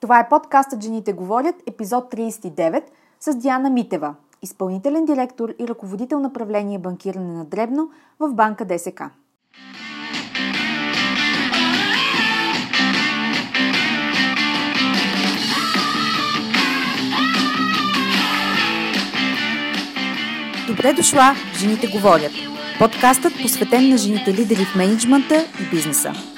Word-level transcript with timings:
Това 0.00 0.20
е 0.20 0.28
подкастът 0.28 0.82
Жените 0.82 1.12
говорят, 1.12 1.54
епизод 1.66 2.12
39 2.12 2.82
с 3.20 3.34
Диана 3.34 3.70
Митева, 3.70 4.14
изпълнителен 4.42 5.04
директор 5.04 5.48
и 5.58 5.68
ръководител 5.68 6.20
на 6.20 6.32
правление 6.32 6.78
банкиране 6.78 7.32
на 7.32 7.44
Дребно 7.44 7.90
в 8.20 8.34
банка 8.34 8.64
ДСК. 8.64 9.02
Добре 20.68 20.92
дошла 20.92 21.34
Жените 21.58 21.86
говорят. 21.86 22.32
Подкастът 22.78 23.32
посветен 23.42 23.88
на 23.88 23.96
жените 23.96 24.34
лидери 24.34 24.64
в 24.64 24.76
менеджмента 24.76 25.46
и 25.60 25.70
бизнеса. 25.70 26.37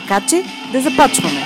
така 0.00 0.26
че 0.26 0.42
да 0.72 0.80
започваме! 0.80 1.40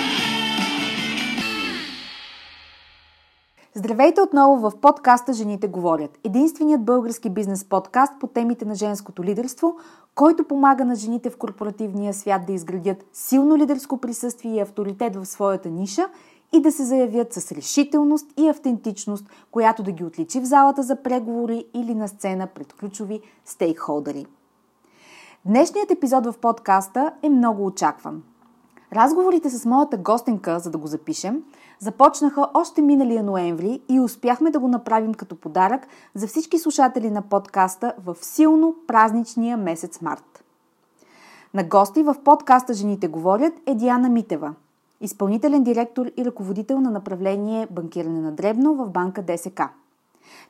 Здравейте 3.74 4.20
отново 4.20 4.70
в 4.70 4.80
подкаста 4.80 5.32
Жените 5.32 5.68
говорят. 5.68 6.18
Единственият 6.24 6.84
български 6.84 7.30
бизнес 7.30 7.64
подкаст 7.64 8.12
по 8.20 8.26
темите 8.26 8.64
на 8.64 8.74
женското 8.74 9.24
лидерство, 9.24 9.76
който 10.14 10.44
помага 10.44 10.84
на 10.84 10.94
жените 10.94 11.30
в 11.30 11.36
корпоративния 11.36 12.14
свят 12.14 12.42
да 12.46 12.52
изградят 12.52 13.04
силно 13.12 13.56
лидерско 13.56 13.98
присъствие 13.98 14.54
и 14.54 14.60
авторитет 14.60 15.16
в 15.16 15.26
своята 15.26 15.70
ниша 15.70 16.08
и 16.52 16.60
да 16.62 16.72
се 16.72 16.84
заявят 16.84 17.32
с 17.32 17.52
решителност 17.52 18.26
и 18.36 18.48
автентичност, 18.48 19.26
която 19.50 19.82
да 19.82 19.92
ги 19.92 20.04
отличи 20.04 20.40
в 20.40 20.44
залата 20.44 20.82
за 20.82 21.02
преговори 21.02 21.64
или 21.74 21.94
на 21.94 22.08
сцена 22.08 22.46
пред 22.46 22.72
ключови 22.72 23.20
стейкхолдери. 23.44 24.26
Днешният 25.44 25.90
епизод 25.90 26.26
в 26.26 26.38
подкаста 26.38 27.12
е 27.22 27.28
много 27.28 27.66
очакван. 27.66 28.22
Разговорите 28.92 29.50
с 29.50 29.66
моята 29.66 29.96
гостенка, 29.96 30.58
за 30.58 30.70
да 30.70 30.78
го 30.78 30.86
запишем, 30.86 31.42
започнаха 31.78 32.48
още 32.54 32.82
миналия 32.82 33.22
ноември 33.22 33.80
и 33.88 34.00
успяхме 34.00 34.50
да 34.50 34.58
го 34.58 34.68
направим 34.68 35.14
като 35.14 35.36
подарък 35.36 35.86
за 36.14 36.26
всички 36.26 36.58
слушатели 36.58 37.10
на 37.10 37.22
подкаста 37.22 37.94
в 38.04 38.16
силно 38.20 38.74
празничния 38.86 39.56
месец 39.56 40.00
март. 40.00 40.44
На 41.54 41.64
гости 41.64 42.02
в 42.02 42.16
подкаста 42.24 42.74
Жените 42.74 43.08
говорят 43.08 43.54
е 43.66 43.74
Диана 43.74 44.08
Митева, 44.08 44.54
изпълнителен 45.00 45.62
директор 45.62 46.06
и 46.16 46.24
ръководител 46.24 46.80
на 46.80 46.90
направление 46.90 47.66
банкиране 47.70 48.20
на 48.20 48.32
дребно 48.32 48.74
в 48.74 48.90
банка 48.90 49.22
ДСК– 49.22 49.62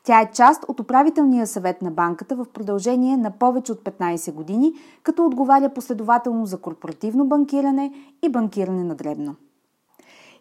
тя 0.04 0.20
е 0.20 0.30
част 0.32 0.64
от 0.68 0.80
управителния 0.80 1.46
съвет 1.46 1.82
на 1.82 1.90
банката 1.90 2.36
в 2.36 2.46
продължение 2.54 3.16
на 3.16 3.30
повече 3.30 3.72
от 3.72 3.84
15 3.84 4.32
години, 4.32 4.72
като 5.02 5.26
отговаря 5.26 5.74
последователно 5.74 6.46
за 6.46 6.58
корпоративно 6.58 7.24
банкиране 7.24 7.92
и 8.22 8.28
банкиране 8.28 8.84
на 8.84 8.94
дребно. 8.94 9.34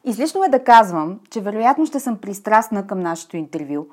Излишно 0.04 0.44
е 0.44 0.50
да 0.50 0.64
казвам, 0.64 1.20
че 1.30 1.42
вероятно 1.42 1.86
ще 1.86 2.00
съм 2.00 2.18
пристрастна 2.18 2.88
към 2.88 3.00
нашето 3.00 3.38
интервю, 3.38 3.86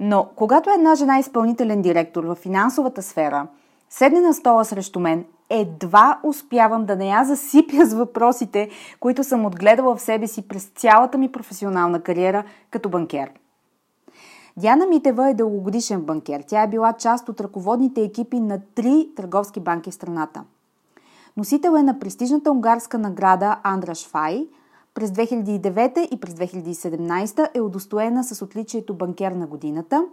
но 0.00 0.28
когато 0.36 0.70
една 0.70 0.94
жена 0.94 1.18
изпълнителен 1.18 1.82
директор 1.82 2.24
в 2.24 2.34
финансовата 2.34 3.02
сфера 3.02 3.46
седне 3.90 4.20
на 4.20 4.34
стола 4.34 4.64
срещу 4.64 5.00
мен, 5.00 5.24
едва 5.50 6.18
успявам 6.22 6.86
да 6.86 6.96
не 6.96 7.08
я 7.08 7.24
засипя 7.24 7.86
с 7.86 7.94
въпросите, 7.94 8.68
които 9.00 9.24
съм 9.24 9.46
отгледала 9.46 9.96
в 9.96 10.02
себе 10.02 10.26
си 10.26 10.48
през 10.48 10.64
цялата 10.64 11.18
ми 11.18 11.32
професионална 11.32 12.00
кариера 12.00 12.44
като 12.70 12.88
банкер– 12.88 13.30
Диана 14.56 14.86
Митева 14.86 15.30
е 15.30 15.34
дългогодишен 15.34 16.00
банкер. 16.00 16.44
Тя 16.46 16.62
е 16.62 16.68
била 16.68 16.92
част 16.92 17.28
от 17.28 17.40
ръководните 17.40 18.02
екипи 18.02 18.40
на 18.40 18.60
три 18.74 19.08
търговски 19.16 19.60
банки 19.60 19.90
в 19.90 19.94
страната. 19.94 20.44
Носител 21.36 21.76
е 21.78 21.82
на 21.82 21.98
престижната 21.98 22.50
унгарска 22.50 22.98
награда 22.98 23.56
Андраш 23.62 24.08
Фай. 24.08 24.48
През 24.94 25.10
2009 25.10 26.08
и 26.14 26.20
през 26.20 26.34
2017 26.34 27.48
е 27.54 27.60
удостоена 27.60 28.24
с 28.24 28.42
отличието 28.42 28.94
банкер 28.94 29.32
на 29.32 29.46
годината, 29.46 30.04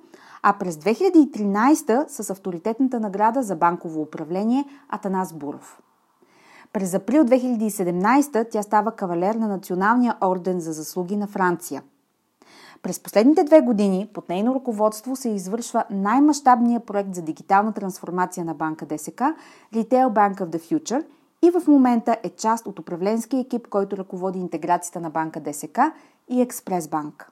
а 0.43 0.53
през 0.53 0.75
2013 0.75 2.07
с 2.07 2.29
авторитетната 2.29 2.99
награда 2.99 3.43
за 3.43 3.55
банково 3.55 4.01
управление 4.01 4.65
Атанас 4.89 5.33
Буров. 5.33 5.79
През 6.73 6.93
април 6.93 7.23
2017 7.23 8.47
тя 8.51 8.63
става 8.63 8.91
кавалер 8.91 9.35
на 9.35 9.47
Националния 9.47 10.15
орден 10.21 10.59
за 10.59 10.73
заслуги 10.73 11.17
на 11.17 11.27
Франция– 11.27 11.83
през 12.81 12.99
последните 12.99 13.43
две 13.43 13.61
години 13.61 14.09
под 14.13 14.29
нейно 14.29 14.55
ръководство 14.55 15.15
се 15.15 15.29
извършва 15.29 15.83
най-мащабният 15.89 16.85
проект 16.85 17.15
за 17.15 17.21
дигитална 17.21 17.73
трансформация 17.73 18.45
на 18.45 18.53
банка 18.53 18.85
ДСК 18.85 19.21
Retail 19.73 20.07
Bank 20.07 20.35
of 20.35 20.45
the 20.45 20.59
Future 20.59 21.05
и 21.41 21.51
в 21.51 21.67
момента 21.67 22.17
е 22.23 22.29
част 22.29 22.67
от 22.67 22.79
управленския 22.79 23.39
екип, 23.39 23.67
който 23.67 23.97
ръководи 23.97 24.39
интеграцията 24.39 24.99
на 24.99 25.09
банка 25.09 25.39
ДСК 25.39 25.79
и 26.29 26.41
Експрес 26.41 26.87
Банк. 26.87 27.31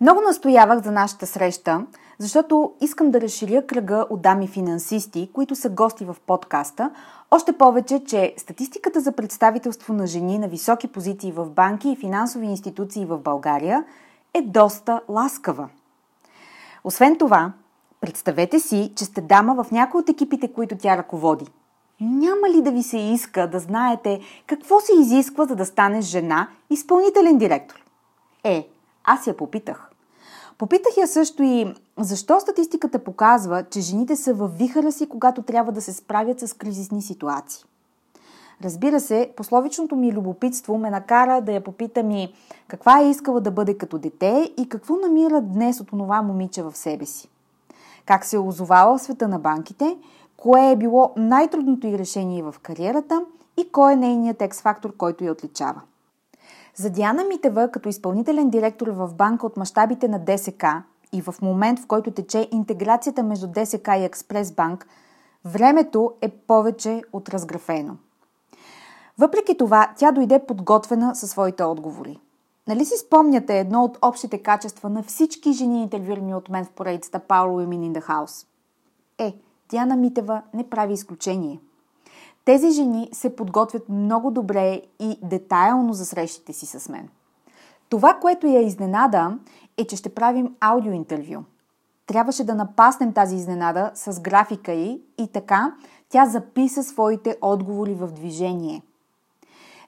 Много 0.00 0.20
настоявах 0.20 0.82
за 0.84 0.92
нашата 0.92 1.26
среща, 1.26 1.86
защото 2.18 2.72
искам 2.80 3.10
да 3.10 3.20
разширя 3.20 3.66
кръга 3.66 4.06
от 4.10 4.22
дами 4.22 4.48
финансисти, 4.48 5.30
които 5.32 5.54
са 5.54 5.68
гости 5.68 6.04
в 6.04 6.16
подкаста, 6.26 6.90
още 7.30 7.52
повече, 7.52 8.04
че 8.04 8.34
статистиката 8.36 9.00
за 9.00 9.12
представителство 9.12 9.92
на 9.92 10.06
жени 10.06 10.38
на 10.38 10.48
високи 10.48 10.88
позиции 10.88 11.32
в 11.32 11.50
банки 11.50 11.88
и 11.88 11.96
финансови 11.96 12.46
институции 12.46 13.04
в 13.04 13.18
България– 13.18 13.84
е 14.34 14.42
доста 14.42 15.00
ласкава. 15.08 15.68
Освен 16.84 17.18
това, 17.18 17.52
представете 18.00 18.60
си, 18.60 18.92
че 18.96 19.04
сте 19.04 19.20
дама 19.20 19.64
в 19.64 19.70
някои 19.70 20.00
от 20.00 20.08
екипите, 20.08 20.52
които 20.52 20.76
тя 20.78 20.96
ръководи. 20.96 21.46
Няма 22.00 22.50
ли 22.50 22.62
да 22.62 22.72
ви 22.72 22.82
се 22.82 22.98
иска 22.98 23.50
да 23.50 23.58
знаете 23.58 24.20
какво 24.46 24.80
се 24.80 24.92
изисква, 25.00 25.44
за 25.44 25.56
да 25.56 25.66
станеш 25.66 26.04
жена 26.04 26.48
изпълнителен 26.70 27.38
директор? 27.38 27.84
Е, 28.44 28.68
аз 29.04 29.26
я 29.26 29.36
попитах. 29.36 29.90
Попитах 30.58 30.96
я 30.96 31.06
също 31.06 31.42
и 31.42 31.74
защо 31.98 32.40
статистиката 32.40 33.04
показва, 33.04 33.64
че 33.70 33.80
жените 33.80 34.16
са 34.16 34.34
във 34.34 34.58
вихара 34.58 34.92
си, 34.92 35.08
когато 35.08 35.42
трябва 35.42 35.72
да 35.72 35.80
се 35.80 35.92
справят 35.92 36.40
с 36.40 36.54
кризисни 36.54 37.02
ситуации. 37.02 37.64
Разбира 38.64 39.00
се, 39.00 39.32
пословичното 39.36 39.96
ми 39.96 40.12
любопитство 40.12 40.78
ме 40.78 40.90
накара 40.90 41.40
да 41.40 41.52
я 41.52 41.64
попитам 41.64 42.10
и 42.10 42.32
каква 42.68 43.00
е 43.00 43.10
искала 43.10 43.40
да 43.40 43.50
бъде 43.50 43.78
като 43.78 43.98
дете 43.98 44.52
и 44.58 44.68
какво 44.68 44.96
намира 44.96 45.40
днес 45.40 45.80
от 45.80 45.88
това 45.88 46.22
момиче 46.22 46.62
в 46.62 46.76
себе 46.76 47.06
си. 47.06 47.28
Как 48.06 48.24
се 48.24 48.36
е 48.36 48.38
озовала 48.38 48.98
в 48.98 49.02
света 49.02 49.28
на 49.28 49.38
банките, 49.38 49.96
кое 50.36 50.70
е 50.70 50.76
било 50.76 51.12
най-трудното 51.16 51.86
й 51.86 51.98
решение 51.98 52.42
в 52.42 52.54
кариерата 52.62 53.24
и 53.56 53.72
кой 53.72 53.92
е 53.92 53.96
нейният 53.96 54.42
екс-фактор, 54.42 54.96
който 54.96 55.24
я 55.24 55.32
отличава. 55.32 55.80
За 56.74 56.90
Диана 56.90 57.24
Митева, 57.24 57.68
като 57.68 57.88
изпълнителен 57.88 58.50
директор 58.50 58.86
в 58.86 59.14
банка 59.14 59.46
от 59.46 59.56
мащабите 59.56 60.08
на 60.08 60.18
ДСК 60.18 60.64
и 61.12 61.22
в 61.22 61.34
момент, 61.42 61.80
в 61.80 61.86
който 61.86 62.10
тече 62.10 62.48
интеграцията 62.52 63.22
между 63.22 63.46
ДСК 63.46 63.88
и 63.88 64.04
Експрес 64.04 64.52
Банк, 64.52 64.86
времето 65.44 66.12
е 66.20 66.28
повече 66.28 67.02
от 67.12 67.28
разграфено– 67.28 67.96
въпреки 69.20 69.56
това, 69.56 69.92
тя 69.96 70.12
дойде 70.12 70.46
подготвена 70.46 71.14
със 71.14 71.30
своите 71.30 71.64
отговори. 71.64 72.20
Нали 72.68 72.84
си 72.84 72.96
спомняте 72.96 73.58
едно 73.58 73.84
от 73.84 73.98
общите 74.02 74.42
качества 74.42 74.88
на 74.88 75.02
всички 75.02 75.52
жени, 75.52 75.82
интервюирани 75.82 76.34
от 76.34 76.48
мен 76.48 76.64
в 76.64 76.70
поредицата 76.70 77.20
Power 77.20 77.66
Women 77.66 77.92
in 77.92 78.00
the 78.00 78.08
House? 78.08 78.46
Е, 79.18 79.36
Диана 79.70 79.96
Митева 79.96 80.42
не 80.54 80.70
прави 80.70 80.92
изключение. 80.92 81.60
Тези 82.44 82.70
жени 82.70 83.08
се 83.12 83.36
подготвят 83.36 83.88
много 83.88 84.30
добре 84.30 84.82
и 85.00 85.18
детайлно 85.22 85.92
за 85.92 86.06
срещите 86.06 86.52
си 86.52 86.66
с 86.66 86.88
мен. 86.88 87.08
Това, 87.88 88.14
което 88.14 88.46
я 88.46 88.60
изненада, 88.60 89.38
е, 89.76 89.86
че 89.86 89.96
ще 89.96 90.14
правим 90.14 90.54
аудиоинтервю. 90.60 91.42
Трябваше 92.06 92.44
да 92.44 92.54
напаснем 92.54 93.12
тази 93.12 93.36
изненада 93.36 93.90
с 93.94 94.20
графика 94.20 94.72
й 94.72 95.02
и 95.18 95.28
така 95.32 95.74
тя 96.08 96.26
записа 96.26 96.82
своите 96.82 97.38
отговори 97.42 97.94
в 97.94 98.06
движение– 98.06 98.82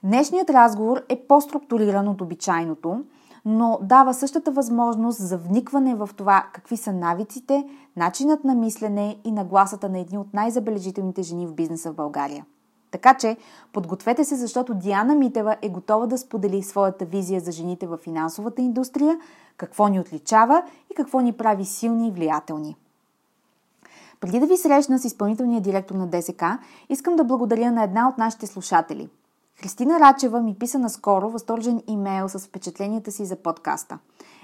Днешният 0.04 0.50
разговор 0.50 1.02
е 1.08 1.16
по-структуриран 1.28 2.08
от 2.08 2.20
обичайното, 2.20 3.04
но 3.44 3.78
дава 3.82 4.14
същата 4.14 4.50
възможност 4.50 5.18
за 5.18 5.38
вникване 5.38 5.94
в 5.94 6.10
това 6.16 6.46
какви 6.52 6.76
са 6.76 6.92
навиците, 6.92 7.64
начинът 7.96 8.44
на 8.44 8.54
мислене 8.54 9.16
и 9.24 9.32
нагласата 9.32 9.88
на 9.88 9.98
едни 9.98 10.18
от 10.18 10.34
най-забележителните 10.34 11.22
жени 11.22 11.46
в 11.46 11.54
бизнеса 11.54 11.92
в 11.92 11.94
България. 11.94 12.46
Така 12.90 13.14
че 13.14 13.36
подгответе 13.72 14.24
се, 14.24 14.36
защото 14.36 14.74
Диана 14.74 15.14
Митева 15.14 15.56
е 15.62 15.68
готова 15.68 16.06
да 16.06 16.18
сподели 16.18 16.62
своята 16.62 17.04
визия 17.04 17.40
за 17.40 17.52
жените 17.52 17.86
в 17.86 17.96
финансовата 17.96 18.62
индустрия, 18.62 19.18
какво 19.56 19.88
ни 19.88 20.00
отличава 20.00 20.62
и 20.92 20.94
какво 20.94 21.20
ни 21.20 21.32
прави 21.32 21.64
силни 21.64 22.08
и 22.08 22.10
влиятелни. 22.10 22.76
Преди 24.20 24.40
да 24.40 24.46
ви 24.46 24.56
срещна 24.56 24.98
с 24.98 25.04
изпълнителния 25.04 25.60
директор 25.60 25.94
на 25.94 26.06
ДСК, 26.06 26.44
искам 26.88 27.16
да 27.16 27.24
благодаря 27.24 27.72
на 27.72 27.82
една 27.82 28.08
от 28.08 28.18
нашите 28.18 28.46
слушатели. 28.46 29.08
Христина 29.62 30.00
Рачева 30.00 30.40
ми 30.40 30.54
писа 30.54 30.78
наскоро 30.78 31.30
възторжен 31.30 31.82
имейл 31.86 32.28
с 32.28 32.38
впечатленията 32.38 33.12
си 33.12 33.24
за 33.24 33.36
подкаста. 33.36 33.98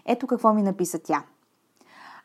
Ето 0.06 0.26
какво 0.26 0.55
ми 0.55 0.62
написа 0.62 0.99
тя. 0.99 1.23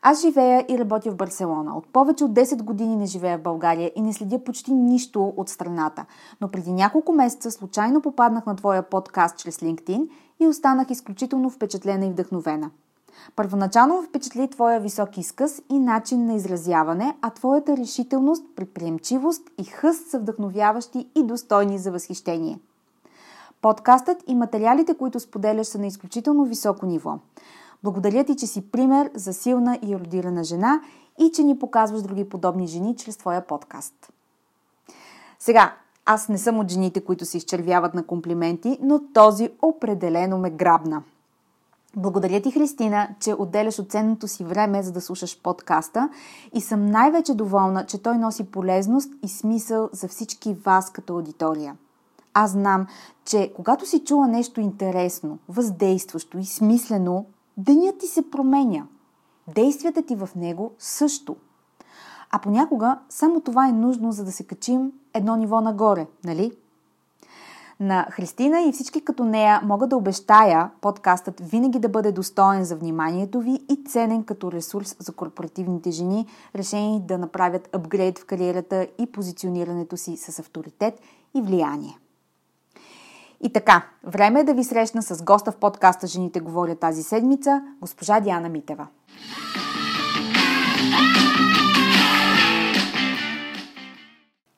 Аз 0.02 0.20
живея 0.20 0.64
и 0.68 0.78
работя 0.78 1.10
в 1.10 1.16
Барселона. 1.16 1.76
От 1.76 1.86
повече 1.86 2.24
от 2.24 2.32
10 2.32 2.62
години 2.62 2.96
не 2.96 3.06
живея 3.06 3.38
в 3.38 3.42
България 3.42 3.92
и 3.96 4.02
не 4.02 4.12
следя 4.12 4.44
почти 4.44 4.74
нищо 4.74 5.34
от 5.36 5.48
страната. 5.48 6.04
Но 6.40 6.48
преди 6.48 6.72
няколко 6.72 7.12
месеца 7.12 7.50
случайно 7.50 8.00
попаднах 8.00 8.46
на 8.46 8.56
твоя 8.56 8.82
подкаст 8.82 9.38
чрез 9.38 9.56
LinkedIn 9.56 10.08
и 10.40 10.46
останах 10.46 10.90
изключително 10.90 11.50
впечатлена 11.50 12.06
и 12.06 12.10
вдъхновена. 12.10 12.70
Първоначално 13.36 14.02
впечатли 14.02 14.50
твоя 14.50 14.80
висок 14.80 15.18
изказ 15.18 15.62
и 15.70 15.78
начин 15.78 16.26
на 16.26 16.34
изразяване, 16.34 17.16
а 17.22 17.30
твоята 17.30 17.76
решителност, 17.76 18.44
предприемчивост 18.56 19.42
и 19.58 19.64
хъст 19.64 20.10
са 20.10 20.18
вдъхновяващи 20.18 21.08
и 21.14 21.22
достойни 21.22 21.78
за 21.78 21.92
възхищение. 21.92 22.58
Подкастът 23.64 24.24
и 24.26 24.34
материалите, 24.34 24.94
които 24.94 25.20
споделяш, 25.20 25.66
са 25.66 25.78
на 25.78 25.86
изключително 25.86 26.44
високо 26.44 26.86
ниво. 26.86 27.18
Благодаря 27.82 28.24
ти, 28.24 28.36
че 28.36 28.46
си 28.46 28.70
пример 28.70 29.10
за 29.14 29.32
силна 29.32 29.78
и 29.82 29.96
родирана 29.96 30.44
жена 30.44 30.80
и 31.18 31.30
че 31.34 31.42
ни 31.42 31.58
показваш 31.58 32.02
други 32.02 32.28
подобни 32.28 32.66
жени 32.66 32.96
чрез 32.96 33.16
твоя 33.16 33.46
подкаст. 33.46 34.12
Сега, 35.38 35.74
аз 36.06 36.28
не 36.28 36.38
съм 36.38 36.58
от 36.58 36.70
жените, 36.70 37.04
които 37.04 37.24
се 37.24 37.36
изчервяват 37.36 37.94
на 37.94 38.06
комплименти, 38.06 38.78
но 38.82 39.00
този 39.14 39.50
определено 39.62 40.38
ме 40.38 40.50
грабна– 40.50 41.02
благодаря 41.96 42.42
ти, 42.42 42.50
Христина, 42.50 43.08
че 43.20 43.34
отделяш 43.34 43.78
от 43.78 43.94
си 44.26 44.44
време, 44.44 44.82
за 44.82 44.92
да 44.92 45.00
слушаш 45.00 45.42
подкаста 45.42 46.08
и 46.54 46.60
съм 46.60 46.86
най-вече 46.86 47.34
доволна, 47.34 47.86
че 47.86 48.02
той 48.02 48.18
носи 48.18 48.44
полезност 48.44 49.12
и 49.22 49.28
смисъл 49.28 49.88
за 49.92 50.08
всички 50.08 50.54
вас 50.54 50.90
като 50.90 51.12
аудитория. 51.12 51.76
Аз 52.34 52.50
знам, 52.50 52.86
че 53.24 53.52
когато 53.56 53.86
си 53.86 54.04
чула 54.04 54.28
нещо 54.28 54.60
интересно, 54.60 55.38
въздействащо 55.48 56.38
и 56.38 56.44
смислено, 56.44 57.26
денят 57.56 57.98
ти 57.98 58.06
се 58.06 58.30
променя. 58.30 58.86
Действията 59.54 60.02
ти 60.02 60.16
в 60.16 60.28
него 60.36 60.72
също. 60.78 61.36
А 62.30 62.38
понякога 62.38 62.98
само 63.08 63.40
това 63.40 63.68
е 63.68 63.72
нужно, 63.72 64.12
за 64.12 64.24
да 64.24 64.32
се 64.32 64.46
качим 64.46 64.92
едно 65.14 65.36
ниво 65.36 65.60
нагоре, 65.60 66.06
нали? 66.24 66.52
На 67.80 68.06
Христина 68.10 68.60
и 68.62 68.72
всички 68.72 69.04
като 69.04 69.24
нея 69.24 69.60
мога 69.64 69.86
да 69.86 69.96
обещая 69.96 70.70
подкастът 70.80 71.40
винаги 71.40 71.78
да 71.78 71.88
бъде 71.88 72.12
достоен 72.12 72.64
за 72.64 72.76
вниманието 72.76 73.40
ви 73.40 73.60
и 73.70 73.84
ценен 73.84 74.24
като 74.24 74.52
ресурс 74.52 74.96
за 74.98 75.12
корпоративните 75.12 75.90
жени, 75.90 76.26
решени 76.56 77.02
да 77.06 77.18
направят 77.18 77.68
апгрейд 77.72 78.18
в 78.18 78.24
кариерата 78.24 78.86
и 78.98 79.12
позиционирането 79.12 79.96
си 79.96 80.16
с 80.16 80.38
авторитет 80.38 81.00
и 81.34 81.42
влияние. 81.42 81.98
И 83.44 83.52
така, 83.52 83.82
време 84.04 84.40
е 84.40 84.44
да 84.44 84.54
ви 84.54 84.64
срещна 84.64 85.02
с 85.02 85.22
госта 85.22 85.52
в 85.52 85.56
подкаста 85.56 86.06
Жените 86.06 86.40
говорят 86.40 86.80
тази 86.80 87.02
седмица, 87.02 87.62
госпожа 87.80 88.20
Диана 88.20 88.48
Митева. 88.48 88.86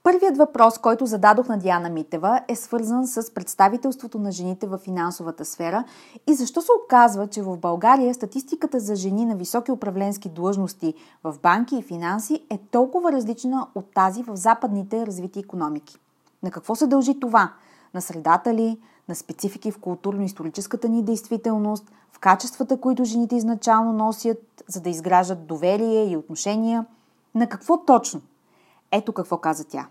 Първият 0.03 0.37
въпрос, 0.37 0.79
който 0.79 1.07
зададох 1.07 1.49
на 1.49 1.59
Диана 1.59 1.91
Митева 1.91 2.41
е 2.49 2.57
свързан 2.57 3.07
с 3.07 3.35
представителството 3.35 4.19
на 4.19 4.33
жените 4.33 4.67
в 4.67 4.79
финансовата 4.79 5.45
сфера 5.45 5.85
и 6.27 6.35
защо 6.35 6.63
се 6.63 6.71
оказва, 6.85 7.27
че 7.27 7.43
в 7.43 7.57
България 7.57 8.15
статистиката 8.15 8.81
за 8.81 8.95
жени 8.95 9.25
на 9.25 9.37
високи 9.37 9.73
управленски 9.73 10.29
длъжности 10.29 10.95
в 11.25 11.35
банки 11.43 11.77
и 11.77 11.83
финанси 11.83 12.47
е 12.51 12.59
толкова 12.71 13.13
различна 13.13 13.67
от 13.75 13.95
тази 13.95 14.23
в 14.23 14.37
западните 14.37 15.07
развити 15.07 15.39
економики. 15.39 15.99
На 16.43 16.51
какво 16.51 16.75
се 16.75 16.87
дължи 16.87 17.21
това? 17.21 17.53
На 17.95 18.01
средата 18.01 18.55
ли? 18.55 18.79
На 19.09 19.15
специфики 19.15 19.71
в 19.71 19.79
културно-историческата 19.79 20.89
ни 20.89 21.03
действителност? 21.03 21.93
В 22.13 22.19
качествата, 22.19 22.81
които 22.81 23.05
жените 23.05 23.37
изначално 23.37 23.93
носят, 23.93 24.65
за 24.69 24.81
да 24.81 24.91
изграждат 24.91 25.47
доверие 25.47 26.11
и 26.11 26.17
отношения? 26.17 26.87
На 27.35 27.49
какво 27.49 27.85
точно? 27.85 28.21
Ето 28.93 29.13
какво 29.13 29.39
каза 29.39 29.65
тя. 29.65 29.89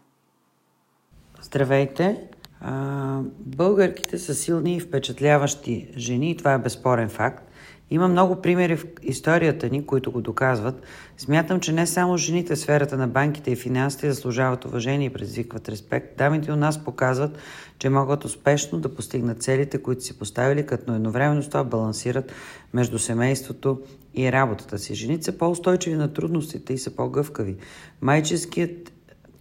Здравейте! 1.42 2.30
А, 2.62 3.22
българките 3.40 4.18
са 4.18 4.36
силни 4.36 4.76
и 4.76 4.80
впечатляващи 4.80 5.94
жени 5.98 6.38
това 6.38 6.54
е 6.54 6.58
безспорен 6.58 7.10
факт. 7.10 7.45
Има 7.90 8.08
много 8.08 8.42
примери 8.42 8.76
в 8.76 8.86
историята 9.04 9.70
ни, 9.70 9.86
които 9.86 10.12
го 10.12 10.22
доказват. 10.22 10.82
Смятам, 11.18 11.60
че 11.60 11.72
не 11.72 11.88
само 11.88 12.18
жените 12.18 12.56
в 12.56 12.60
сферата 12.60 12.98
на 12.98 13.08
банките 13.08 13.52
и 13.52 13.56
финансите 13.56 14.12
заслужават 14.12 14.66
уважение 14.66 15.08
и 15.08 15.14
предизвикват 15.14 15.70
респект. 15.70 16.18
Дамите 16.18 16.52
у 16.52 16.56
нас 16.56 16.84
показват, 16.84 17.38
че 17.80 17.90
могат 17.90 18.26
успешно 18.26 18.80
да 18.80 18.96
постигнат 18.96 19.44
целите, 19.44 19.78
които 19.78 20.04
си 20.04 20.20
поставили, 20.20 20.66
като 20.66 20.94
едновременно 20.94 21.44
с 21.44 21.48
това 21.48 21.64
балансират 21.64 22.32
между 22.74 23.00
семейството 23.00 23.82
и 24.16 24.32
работата 24.32 24.80
си. 24.80 24.96
Жените 24.96 25.24
са 25.24 25.38
по-устойчиви 25.38 25.96
на 25.96 26.14
трудностите 26.14 26.74
и 26.74 26.78
са 26.78 26.96
по-гъвкави. 26.96 27.56
Майческият 28.02 28.92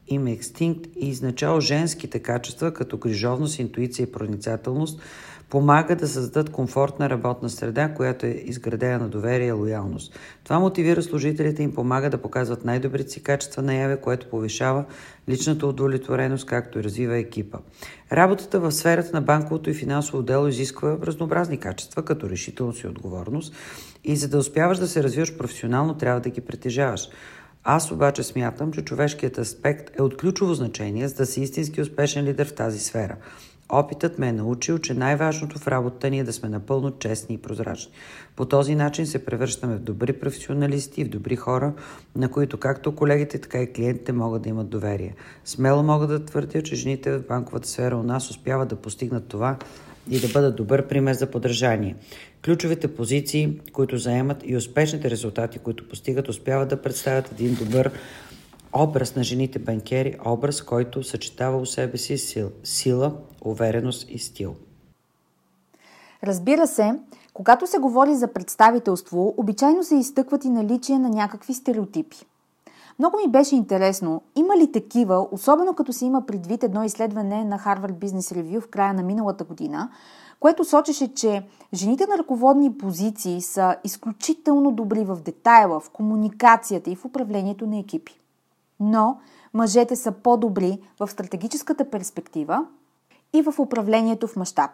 им 0.09 0.27
екстинкт 0.27 0.87
и 0.97 1.09
изначало 1.09 1.61
женските 1.61 2.19
качества, 2.19 2.75
като 2.75 2.97
грижовност, 2.97 3.59
интуиция 3.59 4.05
и 4.05 4.13
проницателност, 4.13 5.01
помага 5.55 5.97
да 5.97 6.09
създадат 6.09 6.53
комфортна 6.53 7.11
работна 7.11 7.51
среда, 7.51 7.95
която 7.95 8.27
е 8.27 8.31
изградена 8.31 8.99
на 8.99 9.09
доверие 9.09 9.47
и 9.47 9.53
лоялност. 9.53 10.19
Това 10.45 10.59
мотивира 10.59 11.03
служителите 11.03 11.63
им 11.63 11.75
помага 11.75 12.11
да 12.11 12.19
показват 12.19 12.65
най-добрите 12.65 13.11
си 13.11 13.23
качества 13.23 13.63
наяве, 13.63 14.01
което 14.01 14.27
повишава 14.27 14.85
личната 15.29 15.67
удовлетвореност, 15.67 16.47
както 16.47 16.79
и 16.79 16.85
развива 16.85 17.17
екипа. 17.17 17.59
Работата 18.13 18.61
в 18.61 18.73
сферата 18.73 19.11
на 19.13 19.23
банковото 19.23 19.71
и 19.71 19.75
финансово 19.75 20.23
дело 20.23 20.49
изисква 20.49 20.99
разнообразни 21.03 21.57
качества, 21.57 22.05
като 22.05 22.31
решителност 22.31 22.83
и 22.83 22.87
отговорност. 22.87 23.55
И 24.05 24.17
за 24.17 24.29
да 24.29 24.39
успяваш 24.39 24.79
да 24.79 24.87
се 24.87 25.03
развиваш 25.03 25.37
професионално, 25.37 25.95
трябва 25.95 26.21
да 26.21 26.31
ги 26.31 26.41
притежаваш. 26.41 27.09
Аз 27.65 27.91
обаче 27.91 28.23
смятам, 28.23 28.73
че 28.73 28.85
човешкият 28.85 29.39
аспект 29.39 29.99
е 29.99 30.03
от 30.03 30.17
ключово 30.17 30.55
значение, 30.55 31.09
за 31.09 31.15
да 31.15 31.27
си 31.27 31.41
истински 31.41 31.81
успешен 31.81 32.25
лидер 32.25 32.49
в 32.49 32.55
тази 32.55 32.79
сфера. 32.79 33.17
Опитът 33.77 34.19
ме 34.19 34.29
е 34.29 34.33
научил, 34.33 34.79
че 34.79 34.95
най-важното 34.95 35.59
в 35.59 35.69
работата 35.69 36.11
ни 36.11 36.19
е 36.19 36.25
да 36.25 36.33
сме 36.33 36.49
напълно 36.49 36.99
честни 36.99 37.35
и 37.35 37.39
прозрачни. 37.39 37.93
По 38.37 38.45
този 38.45 38.75
начин 38.75 39.07
се 39.07 39.25
превръщаме 39.25 39.77
в 39.77 39.81
добри 39.81 40.13
професионалисти 40.13 41.01
и 41.01 41.05
в 41.05 41.09
добри 41.09 41.37
хора, 41.37 41.73
на 42.17 42.31
които 42.31 42.59
както 42.59 42.95
колегите, 42.95 43.39
така 43.39 43.59
и 43.59 43.73
клиентите 43.73 44.13
могат 44.13 44.43
да 44.43 44.49
имат 44.49 44.69
доверие. 44.69 45.15
Смело 45.45 45.83
мога 45.83 46.07
да 46.07 46.25
твърдя, 46.25 46.63
че 46.63 46.77
жените 46.77 47.13
в 47.13 47.27
банковата 47.29 47.69
сфера 47.69 47.97
у 47.97 48.03
нас 48.03 48.31
успяват 48.31 48.69
да 48.69 48.77
постигнат 48.77 49.29
това 49.29 49.57
и 50.11 50.21
да 50.21 50.29
бъдат 50.29 50.57
добър 50.57 50.87
пример 50.87 51.15
за 51.15 51.31
подражание. 51.31 51.97
Ключовите 52.45 52.95
позиции, 52.95 53.61
които 53.73 53.99
заемат 53.99 54.43
и 54.45 54.57
успешните 54.57 55.11
резултати, 55.11 55.59
които 55.59 55.89
постигат, 55.89 56.29
успяват 56.29 56.69
да 56.69 56.83
представят 56.83 57.33
един 57.33 57.55
добър 57.55 57.91
образ 58.75 59.17
на 59.17 59.23
жените 59.23 59.59
банкери, 59.59 60.19
образ, 60.27 60.63
който 60.63 61.03
съчетава 61.03 61.57
у 61.57 61.67
себе 61.67 61.99
си 61.99 62.19
сил, 62.19 62.51
сила, 62.65 63.17
увереност 63.45 64.11
и 64.11 64.19
стил. 64.19 64.55
Разбира 66.25 66.67
се, 66.67 66.99
когато 67.35 67.67
се 67.67 67.79
говори 67.79 68.15
за 68.15 68.33
представителство, 68.33 69.35
обичайно 69.37 69.85
се 69.85 69.97
изтъкват 69.97 70.45
и 70.45 70.49
наличие 70.49 70.99
на 70.99 71.09
някакви 71.09 71.55
стереотипи. 71.55 72.17
Много 72.99 73.17
ми 73.17 73.33
беше 73.33 73.57
интересно, 73.57 74.23
има 74.37 74.57
ли 74.57 74.73
такива, 74.73 75.29
особено 75.31 75.75
като 75.75 75.93
се 75.93 76.05
има 76.05 76.27
предвид 76.27 76.63
едно 76.63 76.85
изследване 76.85 77.45
на 77.45 77.59
Harvard 77.59 77.93
Business 77.93 78.37
Review 78.37 78.61
в 78.61 78.69
края 78.69 78.95
на 78.95 79.03
миналата 79.03 79.45
година, 79.45 79.91
което 80.41 80.65
сочеше, 80.65 81.15
че 81.15 81.43
жените 81.75 82.07
на 82.07 82.19
ръководни 82.19 82.79
позиции 82.79 83.41
са 83.41 83.77
изключително 83.85 84.73
добри 84.73 85.05
в 85.05 85.17
детайла, 85.17 85.81
в 85.81 85.91
комуникацията 85.91 86.91
и 86.91 86.97
в 86.97 87.05
управлението 87.05 87.67
на 87.67 87.79
екипи. 87.79 88.21
Но 88.85 89.19
мъжете 89.55 89.97
са 89.97 90.13
по-добри 90.13 90.79
в 91.01 91.09
стратегическата 91.09 91.91
перспектива 91.91 92.67
и 93.33 93.43
в 93.43 93.55
управлението 93.59 94.27
в 94.27 94.37
мащаб. 94.37 94.71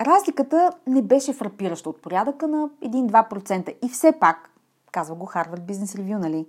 Разликата 0.00 0.70
не 0.86 1.02
беше 1.02 1.32
фрапираща 1.32 1.90
от 1.90 2.02
порядъка 2.02 2.48
на 2.48 2.68
1-2% 2.84 3.74
и 3.84 3.88
все 3.88 4.12
пак, 4.20 4.50
казва 4.92 5.14
го 5.14 5.26
Harvard 5.26 5.60
Business 5.60 6.00
Review, 6.00 6.18
нали? 6.18 6.46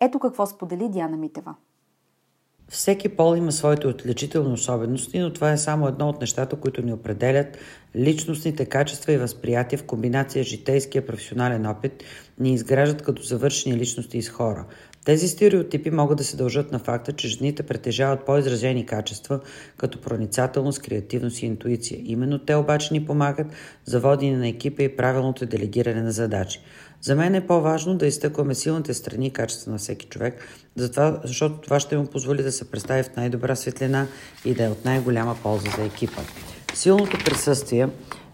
Ето 0.00 0.18
какво 0.18 0.46
сподели 0.46 0.88
Диана 0.88 1.16
Митева. 1.16 1.54
Всеки 2.68 3.08
пол 3.08 3.36
има 3.36 3.52
своите 3.52 3.86
отличителни 3.86 4.52
особености, 4.52 5.18
но 5.18 5.32
това 5.32 5.52
е 5.52 5.58
само 5.58 5.88
едно 5.88 6.08
от 6.08 6.20
нещата, 6.20 6.56
които 6.56 6.82
ни 6.82 6.92
определят 6.92 7.58
личностните 7.96 8.66
качества 8.66 9.12
и 9.12 9.18
възприятия 9.18 9.78
в 9.78 9.86
комбинация 9.86 10.44
с 10.44 10.48
житейския 10.48 11.06
професионален 11.06 11.66
опит 11.66 12.04
ни 12.38 12.52
изграждат 12.52 13.02
като 13.02 13.22
завършени 13.22 13.76
личности 13.76 14.18
и 14.18 14.22
с 14.22 14.30
хора. 14.30 14.66
Тези 15.04 15.28
стереотипи 15.28 15.90
могат 15.90 16.18
да 16.18 16.24
се 16.24 16.36
дължат 16.36 16.72
на 16.72 16.78
факта, 16.78 17.12
че 17.12 17.28
жените 17.28 17.62
притежават 17.62 18.26
по-изражени 18.26 18.86
качества, 18.86 19.40
като 19.76 20.00
проницателност, 20.00 20.82
креативност 20.82 21.42
и 21.42 21.46
интуиция. 21.46 22.00
Именно 22.04 22.38
те 22.38 22.54
обаче 22.54 22.94
ни 22.94 23.06
помагат 23.06 23.46
за 23.84 24.00
водене 24.00 24.36
на 24.36 24.48
екипа 24.48 24.82
и 24.82 24.96
правилното 24.96 25.46
делегиране 25.46 26.02
на 26.02 26.12
задачи. 26.12 26.60
За 27.00 27.14
мен 27.14 27.34
е 27.34 27.46
по-важно 27.46 27.94
да 27.94 28.06
изтъкваме 28.06 28.54
силните 28.54 28.94
страни 28.94 29.26
и 29.26 29.30
качества 29.30 29.72
на 29.72 29.78
всеки 29.78 30.06
човек, 30.06 30.48
затова, 30.76 31.20
защото 31.24 31.60
това 31.60 31.80
ще 31.80 31.96
му 31.96 32.06
позволи 32.06 32.42
да 32.42 32.52
се 32.52 32.70
представи 32.70 33.02
в 33.02 33.16
най-добра 33.16 33.56
светлина 33.56 34.06
и 34.44 34.54
да 34.54 34.64
е 34.64 34.68
от 34.68 34.84
най-голяма 34.84 35.36
полза 35.42 35.70
за 35.76 35.84
екипа. 35.84 36.22
Силното 36.74 37.18
присъствие 37.24 37.88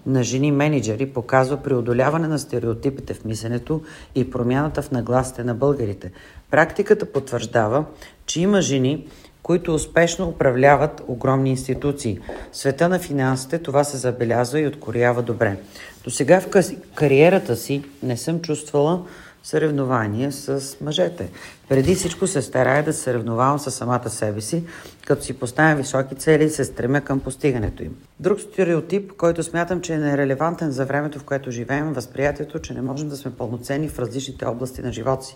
на 0.08 0.22
жени 0.22 0.52
менеджери 0.52 1.06
показва 1.06 1.62
преодоляване 1.62 2.28
на 2.28 2.38
стереотипите 2.38 3.14
в 3.14 3.24
мисленето 3.24 3.82
и 4.14 4.30
промяната 4.30 4.82
в 4.82 4.90
нагласите 4.90 5.44
на 5.44 5.54
българите. 5.54 6.10
Практиката 6.50 7.12
потвърждава, 7.12 7.84
че 8.26 8.40
има 8.40 8.62
жени, 8.62 9.06
които 9.42 9.74
успешно 9.74 10.28
управляват 10.28 11.02
огромни 11.06 11.50
институции. 11.50 12.18
В 12.52 12.56
света 12.56 12.88
на 12.88 12.98
финансите 12.98 13.58
това 13.58 13.84
се 13.84 13.96
забелязва 13.96 14.60
и 14.60 14.66
откорява 14.66 15.22
добре. 15.22 15.56
До 16.04 16.10
сега 16.10 16.40
в 16.40 16.48
кариерата 16.94 17.56
си 17.56 17.84
не 18.02 18.16
съм 18.16 18.40
чувствала 18.40 19.02
съревнования 19.42 20.32
с 20.32 20.76
мъжете. 20.80 21.28
Преди 21.68 21.94
всичко 21.94 22.26
се 22.26 22.42
старая 22.42 22.84
да 22.84 22.92
се 22.92 23.00
съревновавам 23.00 23.58
с 23.58 23.70
самата 23.70 24.10
себе 24.10 24.40
си, 24.40 24.64
като 25.06 25.24
си 25.24 25.32
поставям 25.32 25.78
високи 25.78 26.14
цели 26.14 26.44
и 26.44 26.50
се 26.50 26.64
стремя 26.64 27.00
към 27.00 27.20
постигането 27.20 27.82
им. 27.82 27.96
Друг 28.20 28.40
стереотип, 28.40 29.12
който 29.12 29.42
смятам, 29.42 29.80
че 29.80 29.94
е 29.94 29.98
нерелевантен 29.98 30.70
за 30.70 30.84
времето, 30.84 31.18
в 31.18 31.24
което 31.24 31.50
живеем, 31.50 31.88
е 31.88 31.92
възприятието, 31.92 32.58
че 32.58 32.74
не 32.74 32.82
можем 32.82 33.08
да 33.08 33.16
сме 33.16 33.34
пълноценни 33.34 33.88
в 33.88 33.98
различните 33.98 34.44
области 34.44 34.82
на 34.82 34.92
живота 34.92 35.24
си. 35.24 35.34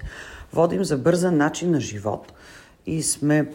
Водим 0.52 0.84
за 0.84 0.98
бързан 0.98 1.36
начин 1.36 1.70
на 1.70 1.80
живот 1.80 2.32
и 2.86 3.02
сме 3.02 3.46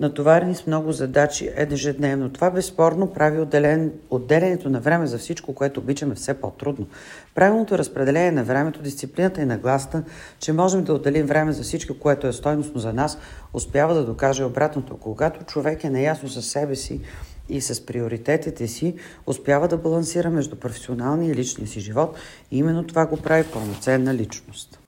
натоварени 0.00 0.54
с 0.54 0.66
много 0.66 0.92
задачи 0.92 1.50
ежедневно. 1.56 2.32
Това 2.32 2.50
безспорно 2.50 3.12
прави 3.12 3.40
отделен, 3.40 3.92
отделянето 4.10 4.70
на 4.70 4.80
време 4.80 5.06
за 5.06 5.18
всичко, 5.18 5.54
което 5.54 5.80
обичаме, 5.80 6.14
все 6.14 6.40
по-трудно. 6.40 6.86
Правилното 7.34 7.78
разпределение 7.78 8.32
на 8.32 8.44
времето, 8.44 8.82
дисциплината 8.82 9.42
и 9.42 9.44
нагласта, 9.44 10.02
че 10.38 10.52
можем 10.52 10.84
да 10.84 10.94
отделим 10.94 11.26
време 11.26 11.52
за 11.52 11.62
всичко, 11.62 11.98
което 11.98 12.26
е 12.26 12.32
стойностно 12.32 12.80
за 12.80 12.92
нас, 12.92 13.18
успява 13.52 13.94
да 13.94 14.04
докаже 14.04 14.44
обратното. 14.44 14.96
Когато 14.96 15.44
човек 15.44 15.84
е 15.84 15.90
наясно 15.90 16.28
със 16.28 16.46
себе 16.46 16.76
си 16.76 17.00
и 17.48 17.60
с 17.60 17.86
приоритетите 17.86 18.68
си, 18.68 18.94
успява 19.26 19.68
да 19.68 19.76
балансира 19.76 20.30
между 20.30 20.56
професионалния 20.56 21.30
и 21.30 21.34
личния 21.34 21.68
си 21.68 21.80
живот 21.80 22.16
и 22.50 22.58
именно 22.58 22.86
това 22.86 23.06
го 23.06 23.16
прави 23.16 23.44
пълноценна 23.52 24.14
личност. 24.14 24.78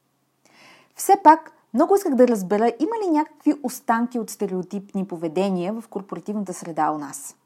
Все 0.96 1.12
пак, 1.24 1.57
много 1.74 1.94
исках 1.94 2.14
да 2.14 2.28
разбера 2.28 2.72
има 2.80 2.92
ли 3.04 3.10
някакви 3.10 3.54
останки 3.62 4.18
от 4.18 4.30
стереотипни 4.30 5.04
поведения 5.04 5.72
в 5.72 5.88
корпоративната 5.88 6.54
среда 6.54 6.90
у 6.90 6.98
нас. 6.98 7.36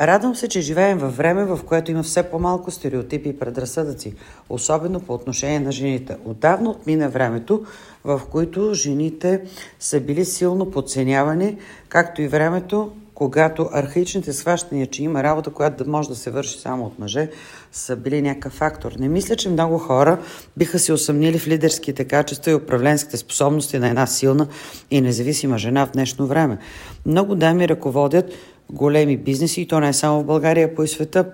Радвам 0.00 0.34
се, 0.34 0.48
че 0.48 0.60
живеем 0.60 0.98
във 0.98 1.16
време, 1.16 1.44
в 1.44 1.60
което 1.66 1.90
има 1.90 2.02
все 2.02 2.30
по-малко 2.30 2.70
стереотипи 2.70 3.28
и 3.28 3.38
предразсъдъци, 3.38 4.14
особено 4.48 5.00
по 5.00 5.14
отношение 5.14 5.60
на 5.60 5.72
жените. 5.72 6.16
Отдавна 6.24 6.70
отмина 6.70 7.08
времето, 7.08 7.64
в 8.04 8.20
които 8.30 8.74
жените 8.74 9.44
са 9.80 10.00
били 10.00 10.24
силно 10.24 10.70
подценявани, 10.70 11.58
както 11.88 12.22
и 12.22 12.28
времето, 12.28 12.92
когато 13.16 13.68
архаичните 13.72 14.32
схващания, 14.32 14.86
че 14.86 15.02
има 15.02 15.22
работа, 15.22 15.50
която 15.50 15.84
да 15.84 15.90
може 15.90 16.08
да 16.08 16.14
се 16.14 16.30
върши 16.30 16.58
само 16.58 16.84
от 16.84 16.98
мъже, 16.98 17.30
са 17.72 17.96
били 17.96 18.22
някакъв 18.22 18.52
фактор. 18.52 18.92
Не 18.98 19.08
мисля, 19.08 19.36
че 19.36 19.48
много 19.48 19.78
хора 19.78 20.18
биха 20.56 20.78
се 20.78 20.92
усъмнили 20.92 21.38
в 21.38 21.48
лидерските 21.48 22.04
качества 22.04 22.50
и 22.50 22.54
управленските 22.54 23.16
способности 23.16 23.78
на 23.78 23.88
една 23.88 24.06
силна 24.06 24.46
и 24.90 25.00
независима 25.00 25.58
жена 25.58 25.86
в 25.86 25.90
днешно 25.90 26.26
време. 26.26 26.58
Много 27.06 27.34
дами 27.34 27.68
ръководят 27.68 28.32
големи 28.70 29.16
бизнеси 29.16 29.60
и 29.60 29.68
то 29.68 29.80
не 29.80 29.88
е 29.88 29.92
само 29.92 30.20
в 30.20 30.26
България, 30.26 30.74
по 30.74 30.82
и 30.82 30.88
света. 30.88 31.26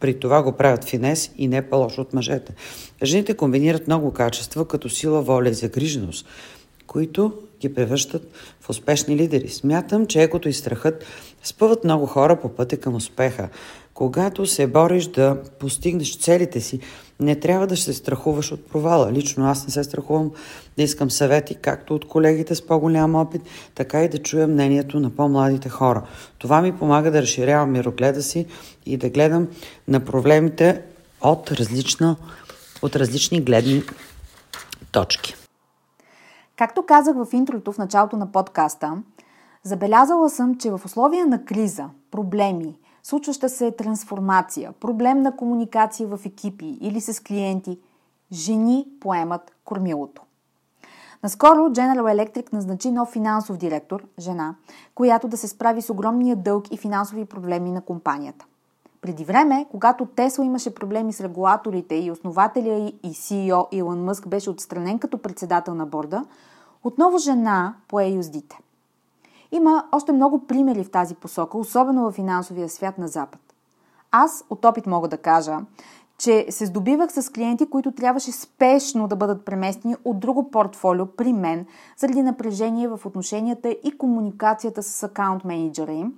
При 0.00 0.20
това 0.20 0.42
го 0.42 0.52
правят 0.52 0.84
финес 0.84 1.30
и 1.36 1.48
не 1.48 1.62
по-лошо 1.62 2.00
от 2.00 2.14
мъжете. 2.14 2.54
Жените 3.02 3.34
комбинират 3.34 3.86
много 3.86 4.12
качества, 4.12 4.68
като 4.68 4.88
сила, 4.88 5.22
воля 5.22 5.48
и 5.48 5.54
загриженост, 5.54 6.26
които 6.86 7.32
ги 7.60 7.74
превръщат 7.74 8.22
в 8.60 8.70
успешни 8.70 9.16
лидери. 9.16 9.48
Смятам, 9.48 10.06
че 10.06 10.22
екото 10.22 10.48
и 10.48 10.52
страхът 10.52 11.04
спъват 11.42 11.84
много 11.84 12.06
хора 12.06 12.40
по 12.40 12.48
пътя 12.48 12.76
към 12.76 12.94
успеха. 12.94 13.48
Когато 13.94 14.46
се 14.46 14.66
бориш 14.66 15.06
да 15.06 15.42
постигнеш 15.58 16.18
целите 16.18 16.60
си, 16.60 16.80
не 17.20 17.36
трябва 17.36 17.66
да 17.66 17.76
се 17.76 17.94
страхуваш 17.94 18.52
от 18.52 18.66
провала. 18.66 19.12
Лично 19.12 19.46
аз 19.46 19.66
не 19.66 19.72
се 19.72 19.84
страхувам 19.84 20.30
да 20.76 20.82
искам 20.82 21.10
съвети 21.10 21.54
както 21.54 21.94
от 21.94 22.08
колегите 22.08 22.54
с 22.54 22.66
по-голям 22.66 23.14
опит, 23.14 23.42
така 23.74 24.04
и 24.04 24.08
да 24.08 24.18
чуя 24.18 24.46
мнението 24.46 25.00
на 25.00 25.10
по-младите 25.10 25.68
хора. 25.68 26.02
Това 26.38 26.62
ми 26.62 26.78
помага 26.78 27.10
да 27.10 27.22
разширявам 27.22 27.72
мирогледа 27.72 28.22
си 28.22 28.46
и 28.86 28.96
да 28.96 29.10
гледам 29.10 29.48
на 29.88 30.00
проблемите 30.00 30.82
от, 31.20 31.52
различна, 31.52 32.16
от 32.82 32.96
различни 32.96 33.40
гледни 33.40 33.82
точки. 34.92 35.34
Както 36.58 36.82
казах 36.82 37.16
в 37.16 37.26
интрото 37.32 37.72
в 37.72 37.78
началото 37.78 38.16
на 38.16 38.32
подкаста, 38.32 39.02
забелязала 39.62 40.30
съм, 40.30 40.54
че 40.54 40.70
в 40.70 40.80
условия 40.84 41.26
на 41.26 41.44
криза, 41.44 41.90
проблеми, 42.10 42.78
случваща 43.02 43.48
се 43.48 43.70
трансформация, 43.70 44.72
проблем 44.72 45.22
на 45.22 45.36
комуникация 45.36 46.08
в 46.08 46.20
екипи 46.26 46.78
или 46.80 47.00
с 47.00 47.22
клиенти, 47.22 47.78
жени 48.32 48.86
поемат 49.00 49.52
кормилото. 49.64 50.22
Наскоро 51.22 51.60
General 51.60 52.26
Electric 52.26 52.52
назначи 52.52 52.90
нов 52.90 53.08
финансов 53.08 53.56
директор, 53.56 54.04
жена, 54.18 54.54
която 54.94 55.28
да 55.28 55.36
се 55.36 55.48
справи 55.48 55.82
с 55.82 55.90
огромния 55.90 56.36
дълг 56.36 56.72
и 56.72 56.76
финансови 56.76 57.24
проблеми 57.24 57.70
на 57.70 57.80
компанията. 57.80 58.46
Преди 59.00 59.24
време, 59.24 59.66
когато 59.70 60.06
Тесла 60.06 60.44
имаше 60.44 60.74
проблеми 60.74 61.12
с 61.12 61.20
регулаторите 61.20 61.94
и 61.94 62.10
основателя 62.10 62.92
и 63.02 63.12
CEO 63.12 63.66
Илон 63.72 64.04
Мъск 64.04 64.28
беше 64.28 64.50
отстранен 64.50 64.98
като 64.98 65.18
председател 65.18 65.74
на 65.74 65.86
борда, 65.86 66.24
отново 66.88 67.18
жена 67.18 67.74
пое 67.88 68.06
юздите. 68.06 68.58
Има 69.52 69.84
още 69.92 70.12
много 70.12 70.46
примери 70.46 70.84
в 70.84 70.90
тази 70.90 71.14
посока, 71.14 71.58
особено 71.58 72.04
в 72.04 72.12
финансовия 72.12 72.68
свят 72.68 72.98
на 72.98 73.08
Запад. 73.08 73.40
Аз 74.10 74.44
от 74.50 74.64
опит 74.64 74.86
мога 74.86 75.08
да 75.08 75.18
кажа, 75.18 75.58
че 76.18 76.46
се 76.50 76.66
здобивах 76.66 77.12
с 77.12 77.32
клиенти, 77.32 77.70
които 77.70 77.92
трябваше 77.92 78.32
спешно 78.32 79.08
да 79.08 79.16
бъдат 79.16 79.44
преместени 79.44 79.96
от 80.04 80.20
друго 80.20 80.50
портфолио 80.50 81.06
при 81.06 81.32
мен, 81.32 81.66
заради 81.96 82.22
напрежение 82.22 82.88
в 82.88 83.00
отношенията 83.06 83.70
и 83.70 83.98
комуникацията 83.98 84.82
с 84.82 85.02
акаунт 85.02 85.44
менеджера 85.44 85.92
им, 85.92 86.14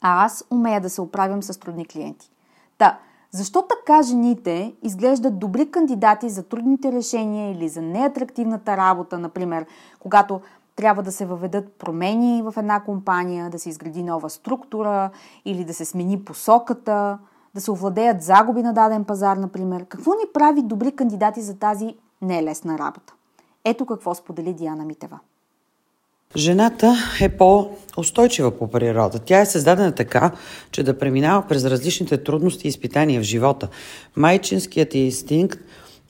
а 0.00 0.24
аз 0.24 0.44
умея 0.50 0.80
да 0.80 0.90
се 0.90 1.00
оправям 1.00 1.42
с 1.42 1.60
трудни 1.60 1.86
клиенти. 1.86 2.30
Та, 2.78 2.98
защо 3.32 3.62
така 3.62 4.02
жените 4.02 4.74
изглеждат 4.82 5.38
добри 5.38 5.70
кандидати 5.70 6.30
за 6.30 6.42
трудните 6.42 6.92
решения 6.92 7.52
или 7.52 7.68
за 7.68 7.82
неатрактивната 7.82 8.76
работа, 8.76 9.18
например, 9.18 9.66
когато 10.00 10.40
трябва 10.76 11.02
да 11.02 11.12
се 11.12 11.26
въведат 11.26 11.72
промени 11.72 12.42
в 12.42 12.54
една 12.56 12.80
компания, 12.80 13.50
да 13.50 13.58
се 13.58 13.68
изгради 13.68 14.02
нова 14.02 14.30
структура 14.30 15.10
или 15.44 15.64
да 15.64 15.74
се 15.74 15.84
смени 15.84 16.24
посоката, 16.24 17.18
да 17.54 17.60
се 17.60 17.70
овладеят 17.70 18.22
загуби 18.22 18.62
на 18.62 18.72
даден 18.72 19.04
пазар, 19.04 19.36
например. 19.36 19.84
Какво 19.84 20.10
ни 20.10 20.24
прави 20.34 20.62
добри 20.62 20.92
кандидати 20.92 21.42
за 21.42 21.58
тази 21.58 21.96
нелесна 22.22 22.78
работа? 22.78 23.14
Ето 23.64 23.86
какво 23.86 24.14
сподели 24.14 24.52
Диана 24.52 24.84
Митева. 24.84 25.18
Жената 26.36 26.96
е 27.20 27.28
по-устойчива 27.28 28.50
по 28.50 28.70
природа. 28.70 29.18
Тя 29.18 29.40
е 29.40 29.46
създадена 29.46 29.92
така, 29.92 30.30
че 30.70 30.82
да 30.82 30.98
преминава 30.98 31.48
през 31.48 31.64
различните 31.64 32.24
трудности 32.24 32.66
и 32.66 32.68
изпитания 32.68 33.20
в 33.20 33.24
живота. 33.24 33.68
Майчинският 34.16 34.94
инстинкт 34.94 35.60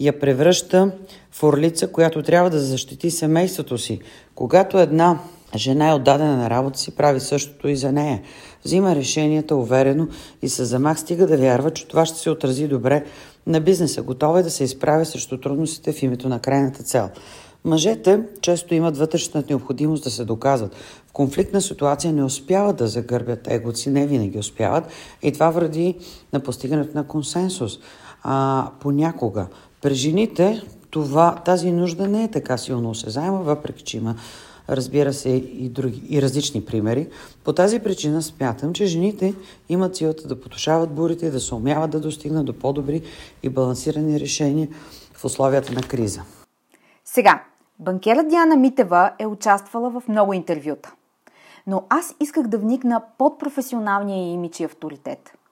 я 0.00 0.20
превръща 0.20 0.90
в 1.32 1.42
орлица, 1.42 1.88
която 1.88 2.22
трябва 2.22 2.50
да 2.50 2.60
защити 2.60 3.10
семейството 3.10 3.78
си. 3.78 4.00
Когато 4.34 4.78
една 4.78 5.18
жена 5.56 5.88
е 5.90 5.94
отдадена 5.94 6.36
на 6.36 6.50
работа 6.50 6.78
си, 6.78 6.96
прави 6.96 7.20
същото 7.20 7.68
и 7.68 7.76
за 7.76 7.92
нея. 7.92 8.22
Взима 8.64 8.96
решенията 8.96 9.56
уверено 9.56 10.08
и 10.42 10.48
с 10.48 10.64
замах 10.64 11.00
стига 11.00 11.26
да 11.26 11.36
вярва, 11.36 11.70
че 11.70 11.88
това 11.88 12.06
ще 12.06 12.18
се 12.18 12.30
отрази 12.30 12.68
добре 12.68 13.04
на 13.46 13.60
бизнеса. 13.60 14.02
Готова 14.02 14.40
е 14.40 14.42
да 14.42 14.50
се 14.50 14.64
изправя 14.64 15.04
срещу 15.04 15.40
трудностите 15.40 15.92
в 15.92 16.02
името 16.02 16.28
на 16.28 16.38
крайната 16.38 16.82
цел. 16.82 17.10
Мъжете 17.64 18.21
често 18.40 18.75
имат 18.75 18.97
вътрешната 18.97 19.49
необходимост 19.49 20.04
да 20.04 20.11
се 20.11 20.25
доказват. 20.25 20.75
В 21.07 21.12
конфликтна 21.12 21.61
ситуация 21.61 22.12
не 22.12 22.25
успяват 22.25 22.76
да 22.76 22.87
загърбят 22.87 23.49
егото 23.50 23.78
си, 23.78 23.90
не 23.90 24.07
винаги 24.07 24.38
успяват 24.38 24.85
и 25.23 25.33
това 25.33 25.50
вреди 25.50 25.99
на 26.33 26.40
постигането 26.40 26.99
на 26.99 27.07
консенсус. 27.07 27.78
А, 28.23 28.71
понякога. 28.81 29.47
При 29.83 29.95
жените 29.95 30.62
това, 30.90 31.35
тази 31.45 31.73
нужда 31.73 32.09
не 32.09 32.25
е 32.25 32.31
така 32.31 32.59
силно 32.59 32.90
осезаема, 32.90 33.42
въпреки 33.42 33.85
че 33.85 33.97
има 33.97 34.14
разбира 34.69 35.12
се 35.12 35.28
и, 35.28 35.69
други, 35.69 36.02
и 36.09 36.23
различни 36.23 36.64
примери. 36.64 37.09
По 37.45 37.52
тази 37.52 37.78
причина 37.78 38.23
смятам, 38.23 38.73
че 38.73 38.87
жените 38.87 39.35
имат 39.69 39.97
силата 39.97 40.28
да 40.28 40.40
потушават 40.40 40.90
бурите 40.90 41.26
и 41.26 41.31
да 41.31 41.40
се 41.40 41.54
умяват 41.54 41.90
да 41.90 42.00
достигнат 42.00 42.47
до 42.47 42.52
по-добри 42.52 43.02
и 43.42 43.49
балансирани 43.49 44.21
решения 44.21 44.69
в 45.14 45.25
условията 45.25 45.73
на 45.73 45.83
криза. 45.83 46.23
Сега, 47.04 47.45
банкерът 47.82 48.28
Диана 48.28 48.56
Митева 48.56 49.10
е 49.18 49.26
участвала 49.26 49.90
в 49.90 50.02
много 50.08 50.32
интервюта. 50.32 50.92
Но 51.66 51.82
аз 51.88 52.14
исках 52.20 52.46
да 52.46 52.58
вникна 52.58 53.02
под 53.18 53.38
професионалния 53.38 54.32
имидж 54.32 54.60
и 54.60 54.64
авторитет– 54.64 55.32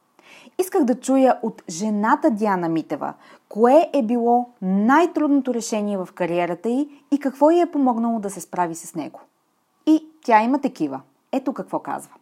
Исках 0.60 0.84
да 0.84 0.94
чуя 0.94 1.38
от 1.42 1.62
жената 1.70 2.30
Диана 2.30 2.68
Митева, 2.68 3.14
кое 3.48 3.90
е 3.94 4.02
било 4.02 4.48
най-трудното 4.62 5.54
решение 5.54 5.98
в 5.98 6.08
кариерата 6.14 6.68
й 6.68 6.88
и 7.12 7.18
какво 7.18 7.50
й 7.50 7.60
е 7.60 7.70
помогнало 7.72 8.20
да 8.20 8.30
се 8.30 8.40
справи 8.40 8.74
с 8.74 8.94
него. 8.94 9.20
И 9.86 10.04
тя 10.24 10.42
има 10.42 10.60
такива. 10.60 11.00
Ето 11.32 11.52
какво 11.52 11.78
казва. 11.78 12.12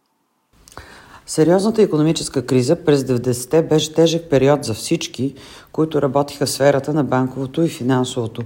Сериозната 1.25 1.81
економическа 1.81 2.45
криза 2.45 2.85
през 2.85 3.03
90-те 3.03 3.63
беше 3.63 3.93
тежък 3.93 4.29
период 4.29 4.63
за 4.63 4.73
всички, 4.73 5.35
които 5.71 6.01
работиха 6.01 6.45
в 6.45 6.49
сферата 6.49 6.93
на 6.93 7.03
банковото 7.03 7.63
и 7.63 7.69
финансовото 7.69 8.41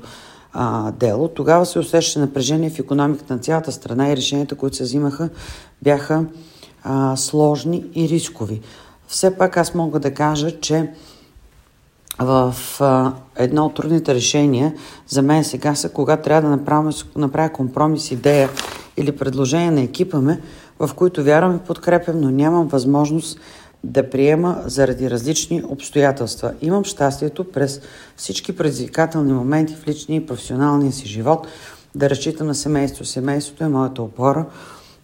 а, 0.54 0.92
дело. 0.92 1.28
Тогава 1.28 1.66
се 1.66 1.80
усещаше 1.80 2.20
напрежение 2.20 2.70
в 2.70 2.80
економиката 2.80 3.34
на 3.34 3.40
цялата 3.40 3.72
страна 3.72 4.10
и 4.10 4.18
решенията, 4.18 4.56
които 4.56 4.76
се 4.76 4.84
взимаха, 4.84 5.30
бяха 5.82 6.26
а, 6.84 7.16
сложни 7.16 7.86
и 7.96 8.10
рискови 8.10 8.62
все 9.14 9.38
пак 9.38 9.58
аз 9.58 9.74
мога 9.74 10.00
да 10.00 10.14
кажа, 10.14 10.60
че 10.60 10.90
в 12.20 12.56
а, 12.80 13.14
едно 13.36 13.66
от 13.66 13.76
трудните 13.76 14.16
решения 14.16 14.74
за 15.08 15.22
мен 15.22 15.44
сега 15.44 15.76
са, 15.76 15.90
когато 15.90 16.24
трябва 16.24 16.42
да 16.42 16.56
направя, 16.58 16.94
направя 17.16 17.50
компромис, 17.50 18.12
идея 18.12 18.50
или 18.98 19.12
предложение 19.12 19.72
на 19.72 19.82
екипа 19.82 20.22
ме, 20.22 20.42
в 20.80 20.90
които 20.96 21.24
вярвам 21.24 21.56
и 21.56 21.68
подкрепям, 21.68 22.22
но 22.22 22.30
нямам 22.30 22.68
възможност 22.68 23.40
да 23.84 24.10
приема 24.10 24.62
заради 24.66 25.10
различни 25.10 25.64
обстоятелства. 25.68 26.54
Имам 26.62 26.86
щастието 26.86 27.52
през 27.52 27.82
всички 28.18 28.56
предизвикателни 28.56 29.34
моменти 29.34 29.76
в 29.76 29.88
личния 29.88 30.18
и 30.18 30.26
професионалния 30.26 30.92
си 30.92 31.08
живот 31.08 31.48
да 31.96 32.10
разчитам 32.10 32.48
на 32.48 32.56
семейство. 32.56 33.06
Семейството 33.06 33.64
е 33.64 33.68
моята 33.68 34.02
опора, 34.02 34.46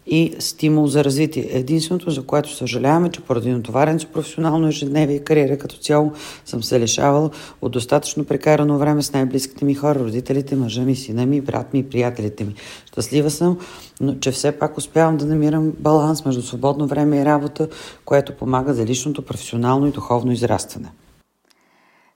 и 0.05 0.35
стимул 0.39 0.87
за 0.87 1.03
развитие. 1.03 1.47
Единственото, 1.51 2.11
за 2.11 2.25
което 2.25 2.53
съжаляваме, 2.53 3.09
че 3.09 3.21
поради 3.21 3.51
натовареното 3.51 4.07
професионално 4.07 4.67
ежедневие 4.67 5.15
и 5.15 5.23
кариера 5.23 5.57
като 5.57 5.77
цяло 5.77 6.11
съм 6.45 6.63
се 6.63 6.79
лишавал 6.79 7.31
от 7.61 7.71
достатъчно 7.71 8.25
прекарано 8.25 8.77
време 8.77 9.01
с 9.01 9.13
най-близките 9.13 9.65
ми 9.65 9.75
хора, 9.75 9.99
родителите, 9.99 10.55
мъжа 10.55 10.81
ми, 10.81 10.95
сина 10.95 11.25
ми, 11.25 11.41
брат 11.41 11.73
ми 11.73 11.79
и 11.79 11.89
приятелите 11.89 12.43
ми. 12.43 12.55
Щастлива 12.85 13.29
съм, 13.29 13.57
но 14.01 14.15
че 14.15 14.31
все 14.31 14.51
пак 14.51 14.77
успявам 14.77 15.17
да 15.17 15.25
намирам 15.25 15.73
баланс 15.79 16.25
между 16.25 16.41
свободно 16.41 16.87
време 16.87 17.17
и 17.21 17.25
работа, 17.25 17.67
което 18.05 18.37
помага 18.37 18.73
за 18.73 18.85
личното 18.85 19.25
професионално 19.25 19.87
и 19.87 19.91
духовно 19.91 20.31
израстване. 20.31 20.91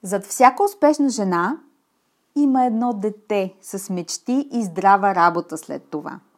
Зад 0.03 0.25
всяка 0.25 0.63
успешна 0.63 1.09
жена 1.09 1.57
има 2.37 2.65
едно 2.65 2.93
дете 2.93 3.53
с 3.61 3.89
мечти 3.89 4.47
и 4.53 4.63
здрава 4.63 5.15
работа 5.15 5.57
след 5.57 5.81
това– 5.91 6.19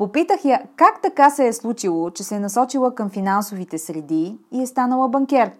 Попитах 0.00 0.44
я 0.44 0.62
как 0.76 1.02
така 1.02 1.30
се 1.30 1.46
е 1.46 1.52
случило, 1.52 2.10
че 2.10 2.24
се 2.24 2.36
е 2.36 2.40
насочила 2.40 2.94
към 2.94 3.10
финансовите 3.10 3.78
среди 3.78 4.38
и 4.52 4.62
е 4.62 4.66
станала 4.66 5.08
банкер. 5.08 5.52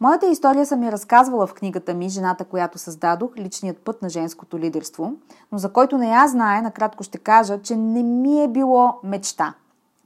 Моята 0.00 0.26
история 0.26 0.66
съм 0.66 0.82
я 0.82 0.92
разказвала 0.92 1.46
в 1.46 1.54
книгата 1.54 1.94
ми 1.94 2.08
«Жената, 2.08 2.44
която 2.44 2.78
създадох. 2.78 3.36
Личният 3.36 3.78
път 3.78 4.02
на 4.02 4.08
женското 4.08 4.58
лидерство», 4.58 5.12
но 5.52 5.58
за 5.58 5.72
който 5.72 5.98
не 5.98 6.08
я 6.08 6.28
знае, 6.28 6.62
накратко 6.62 7.02
ще 7.04 7.18
кажа, 7.18 7.62
че 7.62 7.76
не 7.76 8.02
ми 8.02 8.42
е 8.42 8.48
било 8.48 8.98
мечта. 9.04 9.54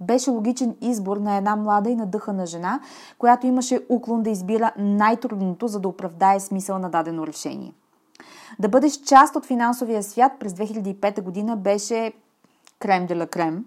Беше 0.01 0.31
логичен 0.31 0.77
избор 0.81 1.17
на 1.17 1.37
една 1.37 1.57
млада 1.57 1.91
и 1.91 1.97
надъхана 1.97 2.47
жена, 2.47 2.81
която 3.19 3.47
имаше 3.47 3.81
уклон 3.89 4.23
да 4.23 4.31
избира 4.31 4.73
най-трудното, 4.79 5.69
за 5.69 5.81
да 5.81 5.89
оправдае 5.89 6.41
смисъл 6.41 6.79
на 6.79 6.91
дадено 6.91 7.27
решение. 7.27 7.73
Да 8.59 8.69
бъдеш 8.69 8.93
част 8.93 9.37
от 9.37 9.47
финансовия 9.47 10.03
свят 10.03 10.33
през 10.41 10.53
2005 10.53 11.23
година 11.23 11.57
беше 11.57 12.13
крем 12.79 13.07
де 13.07 13.17
ла 13.17 13.27
крем. 13.27 13.65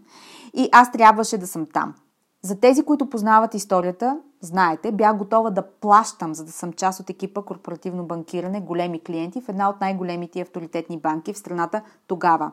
И 0.53 0.69
аз 0.71 0.91
трябваше 0.91 1.37
да 1.37 1.47
съм 1.47 1.65
там. 1.73 1.93
За 2.41 2.59
тези, 2.59 2.83
които 2.83 3.09
познават 3.09 3.53
историята, 3.53 4.19
знаете, 4.41 4.91
бях 4.91 5.17
готова 5.17 5.49
да 5.49 5.67
плащам, 5.67 6.35
за 6.35 6.45
да 6.45 6.51
съм 6.51 6.73
част 6.73 6.99
от 6.99 7.09
екипа 7.09 7.41
корпоративно 7.41 8.05
банкиране, 8.05 8.61
големи 8.61 9.03
клиенти 9.03 9.41
в 9.41 9.49
една 9.49 9.69
от 9.69 9.81
най-големите 9.81 10.41
авторитетни 10.41 10.97
банки 10.97 11.33
в 11.33 11.37
страната 11.37 11.81
тогава. 12.07 12.51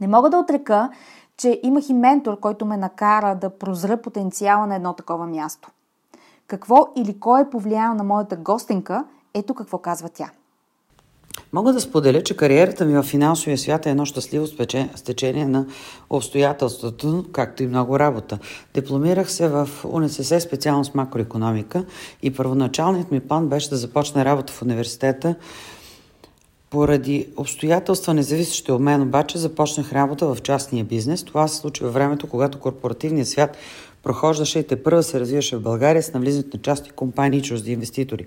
Не 0.00 0.08
мога 0.08 0.30
да 0.30 0.38
отрека, 0.38 0.90
че 1.36 1.60
имах 1.62 1.88
и 1.88 1.94
ментор, 1.94 2.40
който 2.40 2.66
ме 2.66 2.76
накара 2.76 3.34
да 3.34 3.58
прозра 3.58 3.96
потенциала 3.96 4.66
на 4.66 4.74
едно 4.74 4.92
такова 4.92 5.26
място. 5.26 5.70
Какво 6.46 6.92
или 6.96 7.20
кой 7.20 7.40
е 7.40 7.50
повлиял 7.50 7.94
на 7.94 8.04
моята 8.04 8.36
гостенка, 8.36 9.04
ето 9.34 9.54
какво 9.54 9.78
казва 9.78 10.08
тя. 10.08 10.30
Мога 11.54 11.72
да 11.72 11.80
споделя, 11.80 12.22
че 12.22 12.36
кариерата 12.36 12.84
ми 12.84 12.94
в 12.94 13.02
финансовия 13.02 13.58
свят 13.58 13.86
е 13.86 13.90
едно 13.90 14.06
щастливо 14.06 14.46
стечение 14.94 15.46
на 15.46 15.66
обстоятелството, 16.10 17.24
както 17.32 17.62
и 17.62 17.66
много 17.66 17.98
работа. 17.98 18.38
Дипломирах 18.74 19.30
се 19.30 19.48
в 19.48 19.68
УНСС 19.84 20.40
специалност 20.40 20.94
макроекономика 20.94 21.84
и 22.22 22.34
първоначалният 22.34 23.10
ми 23.10 23.20
план 23.20 23.48
беше 23.48 23.70
да 23.70 23.76
започна 23.76 24.24
работа 24.24 24.52
в 24.52 24.62
университета. 24.62 25.34
Поради 26.70 27.28
обстоятелства, 27.36 28.14
независещи 28.14 28.72
от 28.72 28.80
мен, 28.80 29.02
обаче, 29.02 29.38
започнах 29.38 29.92
работа 29.92 30.34
в 30.34 30.42
частния 30.42 30.84
бизнес. 30.84 31.24
Това 31.24 31.48
се 31.48 31.56
случи 31.56 31.84
във 31.84 31.94
времето, 31.94 32.26
когато 32.26 32.58
корпоративният 32.58 33.28
свят 33.28 33.56
прохождаше 34.02 34.58
и 34.58 34.66
те 34.66 34.82
първа 34.82 35.02
се 35.02 35.20
развиваше 35.20 35.56
в 35.56 35.62
България 35.62 36.02
с 36.02 36.12
навлизането 36.12 36.56
на 36.56 36.62
частни 36.62 36.90
компании 36.90 37.38
и 37.38 37.42
чужди 37.42 37.72
инвеститори. 37.72 38.26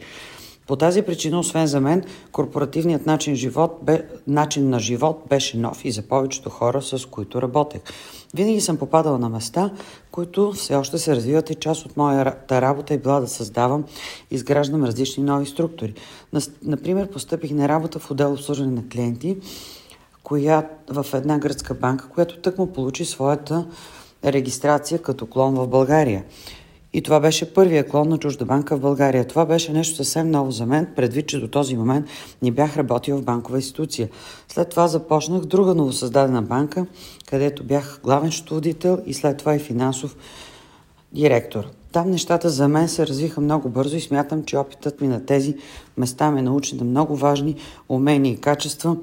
По 0.67 0.75
тази 0.75 1.01
причина, 1.01 1.39
освен 1.39 1.67
за 1.67 1.81
мен, 1.81 2.03
корпоративният 2.31 3.05
начин, 3.05 3.35
живот 3.35 3.79
бе, 3.83 4.07
начин 4.27 4.69
на 4.69 4.79
живот 4.79 5.23
беше 5.29 5.57
нов 5.57 5.85
и 5.85 5.91
за 5.91 6.01
повечето 6.01 6.49
хора, 6.49 6.81
с 6.81 7.05
които 7.05 7.41
работех. 7.41 7.81
Винаги 8.33 8.61
съм 8.61 8.77
попадала 8.77 9.19
на 9.19 9.29
места, 9.29 9.71
които 10.11 10.51
все 10.51 10.75
още 10.75 10.97
се 10.97 11.15
развиват 11.15 11.49
и 11.49 11.55
част 11.55 11.85
от 11.85 11.97
моята 11.97 12.61
работа 12.61 12.93
е 12.93 12.97
била 12.97 13.19
да 13.19 13.27
създавам 13.27 13.83
и 14.31 14.35
изграждам 14.35 14.83
различни 14.83 15.23
нови 15.23 15.45
структури. 15.45 15.93
Например, 16.63 17.11
постъпих 17.11 17.51
на 17.51 17.69
работа 17.69 17.99
в 17.99 18.11
отдел 18.11 18.33
обслужване 18.33 18.71
на 18.71 18.89
клиенти, 18.89 19.37
коя, 20.23 20.69
в 20.89 21.05
една 21.13 21.39
гръцка 21.39 21.73
банка, 21.73 22.09
която 22.09 22.37
тъкмо 22.37 22.67
получи 22.67 23.05
своята 23.05 23.67
регистрация 24.25 25.01
като 25.01 25.25
клон 25.25 25.55
в 25.55 25.67
България. 25.67 26.23
И 26.95 27.01
това 27.01 27.19
беше 27.19 27.53
първия 27.53 27.87
клон 27.87 28.09
на 28.09 28.17
чужда 28.17 28.45
банка 28.45 28.77
в 28.77 28.79
България. 28.79 29.27
Това 29.27 29.45
беше 29.45 29.73
нещо 29.73 29.95
съвсем 29.95 30.31
ново 30.31 30.51
за 30.51 30.65
мен, 30.65 30.87
предвид, 30.95 31.27
че 31.27 31.39
до 31.39 31.47
този 31.47 31.77
момент 31.77 32.05
не 32.41 32.51
бях 32.51 32.77
работил 32.77 33.17
в 33.17 33.23
банкова 33.23 33.57
институция. 33.57 34.09
След 34.47 34.69
това 34.69 34.87
започнах 34.87 35.41
друга 35.41 35.75
новосъздадена 35.75 36.41
банка, 36.41 36.85
където 37.25 37.63
бях 37.63 37.99
главен 38.03 38.31
счетоводител 38.31 38.99
и 39.05 39.13
след 39.13 39.37
това 39.37 39.55
и 39.55 39.59
финансов 39.59 40.15
директор. 41.11 41.63
Там 41.91 42.09
нещата 42.09 42.49
за 42.49 42.67
мен 42.67 42.87
се 42.87 43.07
развиха 43.07 43.41
много 43.41 43.69
бързо 43.69 43.97
и 43.97 44.01
смятам, 44.01 44.43
че 44.43 44.57
опитът 44.57 45.01
ми 45.01 45.07
на 45.07 45.25
тези 45.25 45.55
места 45.97 46.31
ме 46.31 46.41
научи 46.41 46.75
на 46.75 46.83
много 46.83 47.15
важни 47.15 47.55
умения 47.89 48.33
и 48.33 48.41
качества, 48.41 48.97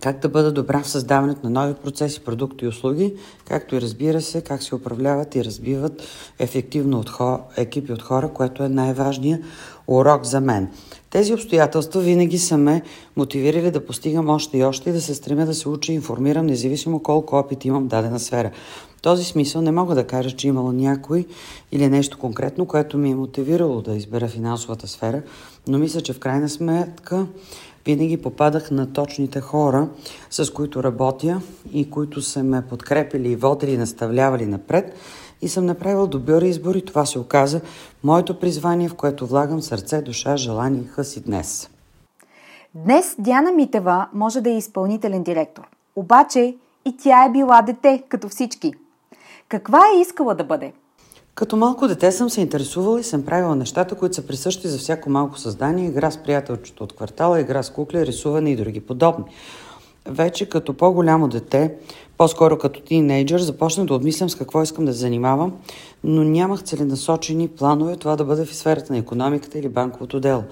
как 0.00 0.18
да 0.18 0.28
бъда 0.28 0.52
добра 0.52 0.82
в 0.82 0.88
създаването 0.88 1.40
на 1.44 1.50
нови 1.50 1.74
процеси, 1.74 2.20
продукти 2.20 2.64
и 2.64 2.68
услуги, 2.68 3.14
както 3.44 3.76
и 3.76 3.80
разбира 3.80 4.20
се, 4.20 4.40
как 4.40 4.62
се 4.62 4.74
управляват 4.74 5.34
и 5.34 5.44
разбиват 5.44 6.02
ефективно 6.38 6.98
от 6.98 7.10
хо... 7.10 7.38
екипи 7.56 7.92
от 7.92 8.02
хора, 8.02 8.28
което 8.28 8.62
е 8.62 8.68
най-важният 8.68 9.42
урок 9.86 10.24
за 10.24 10.40
мен. 10.40 10.68
Тези 11.10 11.34
обстоятелства 11.34 12.00
винаги 12.00 12.38
са 12.38 12.58
ме 12.58 12.82
мотивирали 13.16 13.70
да 13.70 13.86
постигам 13.86 14.28
още 14.28 14.58
и 14.58 14.64
още 14.64 14.90
и 14.90 14.92
да 14.92 15.00
се 15.00 15.14
стремя 15.14 15.46
да 15.46 15.54
се 15.54 15.68
уча 15.68 15.92
и 15.92 15.94
информирам, 15.94 16.46
независимо 16.46 17.02
колко 17.02 17.36
опит 17.36 17.64
имам 17.64 17.84
в 17.84 17.86
дадена 17.86 18.20
сфера. 18.20 18.50
В 18.96 19.02
този 19.02 19.24
смисъл 19.24 19.62
не 19.62 19.70
мога 19.70 19.94
да 19.94 20.06
кажа, 20.06 20.30
че 20.30 20.48
имало 20.48 20.72
някой 20.72 21.26
или 21.72 21.88
нещо 21.88 22.18
конкретно, 22.18 22.66
което 22.66 22.98
ми 22.98 23.10
е 23.10 23.14
мотивирало 23.14 23.82
да 23.82 23.96
избера 23.96 24.28
финансовата 24.28 24.88
сфера, 24.88 25.22
но 25.68 25.78
мисля, 25.78 26.00
че 26.00 26.12
в 26.12 26.18
крайна 26.18 26.48
сметка 26.48 27.26
винаги 27.86 28.22
попадах 28.22 28.70
на 28.70 28.92
точните 28.92 29.40
хора, 29.40 29.88
с 30.30 30.52
които 30.52 30.82
работя 30.82 31.40
и 31.72 31.90
които 31.90 32.22
са 32.22 32.44
ме 32.44 32.62
подкрепили 32.62 33.28
и 33.28 33.36
водили, 33.36 33.76
наставлявали 33.76 34.46
напред 34.46 34.94
и 35.42 35.48
съм 35.48 35.66
направил 35.66 36.06
добър 36.06 36.42
избор 36.42 36.74
и 36.74 36.84
това 36.84 37.06
се 37.06 37.18
оказа 37.18 37.60
моето 38.04 38.40
призвание, 38.40 38.88
в 38.88 38.94
което 38.94 39.26
влагам 39.26 39.62
сърце, 39.62 40.02
душа, 40.02 40.36
желание 40.36 40.80
и 40.80 40.86
хъс 40.86 41.16
и 41.16 41.20
днес. 41.20 41.70
Днес 42.74 43.16
Диана 43.18 43.52
Митева 43.52 44.08
може 44.12 44.40
да 44.40 44.50
е 44.50 44.56
изпълнителен 44.56 45.22
директор. 45.22 45.62
Обаче 45.96 46.56
и 46.84 46.96
тя 46.96 47.24
е 47.24 47.30
била 47.30 47.62
дете, 47.62 48.02
като 48.08 48.28
всички. 48.28 48.74
Каква 49.48 49.78
е 49.78 50.00
искала 50.00 50.34
да 50.34 50.44
бъде? 50.44 50.72
Като 51.34 51.56
малко 51.56 51.88
дете 51.88 52.12
съм 52.12 52.30
се 52.30 52.40
интересувала 52.40 53.00
и 53.00 53.04
съм 53.04 53.22
правила 53.22 53.56
нещата, 53.56 53.94
които 53.94 54.14
са 54.14 54.26
присъщи 54.26 54.68
за 54.68 54.78
всяко 54.78 55.10
малко 55.10 55.38
създание, 55.38 55.88
игра 55.88 56.10
с 56.10 56.16
приятелчето 56.16 56.84
от 56.84 56.92
квартала, 56.92 57.40
игра 57.40 57.62
с 57.62 57.70
кукли, 57.70 58.06
рисуване 58.06 58.50
и 58.50 58.56
други 58.56 58.80
подобни. 58.80 59.24
вече 60.06 60.48
като 60.48 60.74
по-голямо 60.74 61.28
дете, 61.28 61.74
по-скоро 62.18 62.58
като 62.58 62.80
тинейджър, 62.80 63.40
започнах 63.40 63.86
да 63.86 63.94
обмислям 63.94 64.30
с 64.30 64.34
какво 64.34 64.62
искам 64.62 64.84
да 64.84 64.92
занимавам, 64.92 65.52
но 66.04 66.24
нямах 66.24 66.62
целенасочени 66.62 67.48
планове 67.48 67.96
това 67.96 68.16
да 68.16 68.24
бъде 68.24 68.44
в 68.44 68.54
сферата 68.54 68.92
на 68.92 68.98
економиката 68.98 69.58
или 69.58 69.68
банковото 69.68 70.20
дело. 70.20 70.44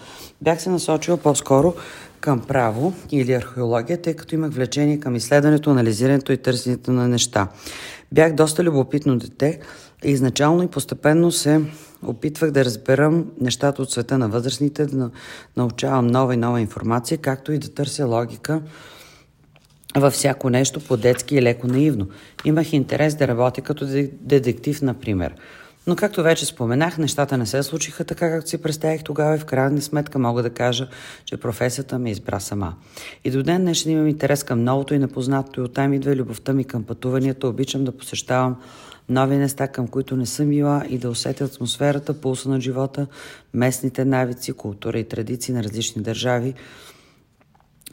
Бях 0.42 0.62
се 0.62 0.70
насочила 0.70 1.16
по-скоро 1.16 1.74
към 2.20 2.40
право 2.40 2.92
или 3.10 3.32
археология, 3.32 4.02
тъй 4.02 4.14
като 4.14 4.34
имах 4.34 4.52
влечение 4.52 5.00
към 5.00 5.16
изследването, 5.16 5.70
анализирането 5.70 6.32
и 6.32 6.36
търсенето 6.36 6.92
на 6.92 7.08
неща. 7.08 7.48
Бях 8.12 8.34
доста 8.34 8.64
любопитно 8.64 9.18
дете 9.18 9.60
изначално 10.04 10.62
и 10.62 10.68
постепенно 10.68 11.32
се 11.32 11.60
опитвах 12.02 12.50
да 12.50 12.64
разберам 12.64 13.26
нещата 13.40 13.82
от 13.82 13.90
света 13.90 14.18
на 14.18 14.28
възрастните, 14.28 14.86
да 14.86 15.10
научавам 15.56 16.06
нова 16.06 16.34
и 16.34 16.36
нова 16.36 16.60
информация, 16.60 17.18
както 17.18 17.52
и 17.52 17.58
да 17.58 17.68
търся 17.68 18.06
логика 18.06 18.62
във 19.96 20.12
всяко 20.12 20.50
нещо 20.50 20.80
по-детски 20.80 21.36
и 21.36 21.42
леко 21.42 21.66
наивно. 21.66 22.08
Имах 22.44 22.72
интерес 22.72 23.14
да 23.14 23.28
работя 23.28 23.60
като 23.60 23.86
детектив, 24.20 24.82
например. 24.82 25.34
Но 25.86 25.96
както 25.96 26.22
вече 26.22 26.46
споменах, 26.46 26.98
нещата 26.98 27.38
не 27.38 27.46
се 27.46 27.62
случиха 27.62 28.04
така, 28.04 28.30
както 28.30 28.50
си 28.50 28.62
представих 28.62 29.02
тогава 29.02 29.34
и 29.34 29.38
в 29.38 29.44
крайна 29.44 29.82
сметка 29.82 30.18
мога 30.18 30.42
да 30.42 30.50
кажа, 30.50 30.88
че 31.24 31.36
професията 31.36 31.98
ме 31.98 32.10
избра 32.10 32.40
сама. 32.40 32.74
И 33.24 33.30
до 33.30 33.42
ден 33.42 33.62
днешен 33.62 33.92
имам 33.92 34.08
интерес 34.08 34.44
към 34.44 34.64
новото 34.64 34.94
и 34.94 34.98
непознатото 34.98 35.60
и 35.60 35.64
оттам 35.64 35.92
идва 35.92 36.16
любовта 36.16 36.52
ми 36.52 36.64
към 36.64 36.84
пътуванията. 36.84 37.48
Обичам 37.48 37.84
да 37.84 37.92
посещавам 37.92 38.56
нови 39.08 39.36
места, 39.36 39.68
към 39.68 39.88
които 39.88 40.16
не 40.16 40.26
съм 40.26 40.48
била 40.48 40.84
и 40.88 40.98
да 40.98 41.10
усетя 41.10 41.44
атмосферата, 41.44 42.20
пулса 42.20 42.48
на 42.48 42.60
живота, 42.60 43.06
местните 43.54 44.04
навици, 44.04 44.52
култура 44.52 44.98
и 44.98 45.08
традиции 45.08 45.54
на 45.54 45.64
различни 45.64 46.02
държави 46.02 46.54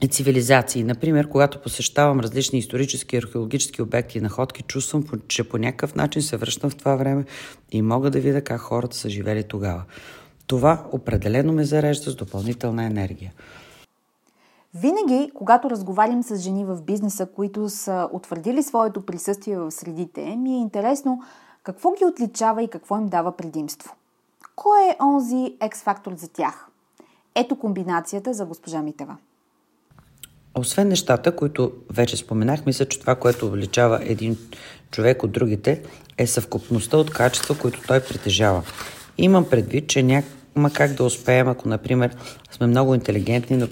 и 0.02 0.08
цивилизации. 0.08 0.84
Например, 0.84 1.30
когато 1.30 1.62
посещавам 1.62 2.20
различни 2.20 2.60
исторически 2.60 3.16
и 3.16 3.20
археологически 3.20 3.82
обекти 3.82 4.18
и 4.18 4.22
находки, 4.22 4.64
чувствам, 4.64 5.04
че 5.28 5.44
по 5.44 5.58
някакъв 5.58 5.96
начин 5.96 6.22
се 6.22 6.38
връщам 6.38 6.70
в 6.70 6.76
това 6.76 6.96
време 6.96 7.26
и 7.72 7.82
мога 7.82 8.10
да 8.10 8.20
видя 8.20 8.42
как 8.42 8.62
хората 8.62 8.98
са 8.98 9.10
живели 9.10 9.44
тогава. 9.44 9.84
Това 10.48 10.86
определено 10.92 11.54
ме 11.54 11.64
зарежда 11.64 12.12
с 12.12 12.16
допълнителна 12.16 12.86
енергия. 12.86 13.34
Винаги, 14.78 15.32
когато 15.34 15.70
разговарям 15.70 16.24
с 16.24 16.38
жени 16.38 16.66
в 16.66 16.82
бизнеса, 16.82 17.28
които 17.36 17.70
са 17.70 18.10
утвърдили 18.12 18.64
своето 18.64 19.02
присъствие 19.02 19.58
в 19.58 19.72
средите, 19.72 20.36
ми 20.36 20.54
е 20.54 20.58
интересно 20.58 21.22
какво 21.64 21.92
ги 21.92 22.06
отличава 22.06 22.64
и 22.64 22.68
какво 22.68 22.98
им 22.98 23.08
дава 23.08 23.38
предимство. 23.38 23.96
Кой 24.56 24.90
е 24.90 24.98
онзи 25.04 25.56
екс-фактор 25.62 26.14
за 26.18 26.28
тях? 26.28 26.68
Ето 27.36 27.60
комбинацията 27.60 28.34
за 28.34 28.46
госпожа 28.46 28.82
Митева. 28.82 29.18
Освен 30.56 30.88
нещата, 30.88 31.36
които 31.36 31.72
вече 31.90 32.18
споменах, 32.18 32.66
мисля, 32.66 32.86
че 32.86 33.00
това, 33.00 33.16
което 33.16 33.46
увеличава 33.46 34.00
един 34.02 34.38
човек 34.92 35.24
от 35.24 35.32
другите, 35.32 35.84
е 36.18 36.28
съвкупността 36.28 36.98
от 36.98 37.12
качества, 37.12 37.58
които 37.58 37.82
той 37.88 38.00
притежава. 38.00 38.64
Имам 39.18 39.50
предвид, 39.50 39.90
че 39.90 40.04
няма 40.56 40.70
как 40.70 40.94
да 40.94 41.04
успеем, 41.04 41.48
ако, 41.48 41.70
например, 41.70 42.12
сме 42.52 42.68
много 42.68 42.96
интелигентни, 42.96 43.68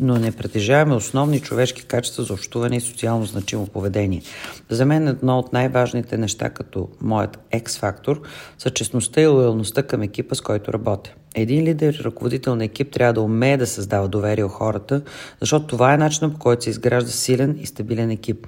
но, 0.00 0.18
не 0.18 0.32
притежаваме 0.32 0.94
основни 0.94 1.40
човешки 1.40 1.84
качества 1.84 2.22
за 2.22 2.32
общуване 2.32 2.76
и 2.76 2.80
социално 2.80 3.24
значимо 3.24 3.66
поведение. 3.66 4.22
За 4.70 4.86
мен 4.86 5.08
едно 5.08 5.38
от 5.38 5.52
най-важните 5.52 6.16
неща, 6.16 6.50
като 6.50 6.88
моят 7.00 7.38
екс-фактор, 7.50 8.22
са 8.58 8.70
честността 8.70 9.20
и 9.20 9.26
лоялността 9.26 9.82
към 9.82 10.02
екипа, 10.02 10.34
с 10.34 10.40
който 10.40 10.72
работя. 10.72 11.14
Един 11.34 11.64
лидер 11.64 12.00
ръководител 12.04 12.56
на 12.56 12.64
екип 12.64 12.92
трябва 12.92 13.12
да 13.12 13.20
умее 13.20 13.56
да 13.56 13.66
създава 13.66 14.08
доверие 14.08 14.44
у 14.44 14.48
хората, 14.48 15.02
защото 15.40 15.66
това 15.66 15.94
е 15.94 15.98
начинът 15.98 16.32
по 16.32 16.38
който 16.38 16.64
се 16.64 16.70
изгражда 16.70 17.10
силен 17.10 17.58
и 17.60 17.66
стабилен 17.66 18.10
екип 18.10 18.46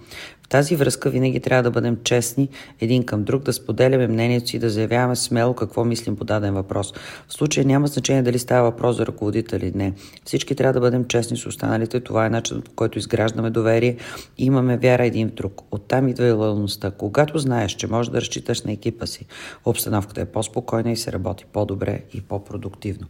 тази 0.53 0.77
връзка 0.77 1.11
винаги 1.11 1.41
трябва 1.41 1.63
да 1.63 1.71
бъдем 1.71 1.97
честни 2.05 2.49
един 2.81 3.05
към 3.05 3.25
друг, 3.25 3.43
да 3.43 3.53
споделяме 3.53 4.07
мнението 4.07 4.49
си, 4.49 4.59
да 4.59 4.71
заявяваме 4.71 5.17
смело 5.17 5.55
какво 5.55 5.85
мислим 5.85 6.17
по 6.17 6.25
даден 6.25 6.55
въпрос. 6.55 6.93
В 7.29 7.33
случая 7.33 7.67
няма 7.67 7.87
значение 7.87 8.23
дали 8.23 8.39
става 8.39 8.71
въпрос 8.71 8.97
за 8.97 9.07
ръководител 9.07 9.57
или 9.57 9.73
не. 9.75 9.93
Всички 10.25 10.55
трябва 10.55 10.73
да 10.73 10.81
бъдем 10.81 11.05
честни 11.05 11.37
с 11.37 11.47
останалите. 11.47 12.01
Това 12.01 12.27
е 12.27 12.31
начинът 12.31 12.65
по 12.65 12.71
който 12.73 12.99
изграждаме 12.99 13.51
доверие 13.51 13.97
и 14.39 14.45
имаме 14.45 14.77
вяра 14.77 15.07
един 15.07 15.29
в 15.29 15.33
друг. 15.33 15.63
Оттам 15.71 16.09
идва 16.09 16.27
и 16.27 16.33
лоялността. 16.33 16.91
Когато 16.91 17.39
знаеш, 17.39 17.73
че 17.73 17.87
можеш 17.87 18.11
да 18.11 18.21
разчиташ 18.21 18.63
на 18.63 18.73
екипа 18.73 19.07
си, 19.07 19.27
обстановката 19.65 20.21
е 20.21 20.25
по-спокойна 20.25 20.93
и 20.93 20.97
се 20.97 21.13
работи 21.13 21.45
по-добре 21.53 22.03
и 22.15 22.21
по-продуктивно. 22.21 23.07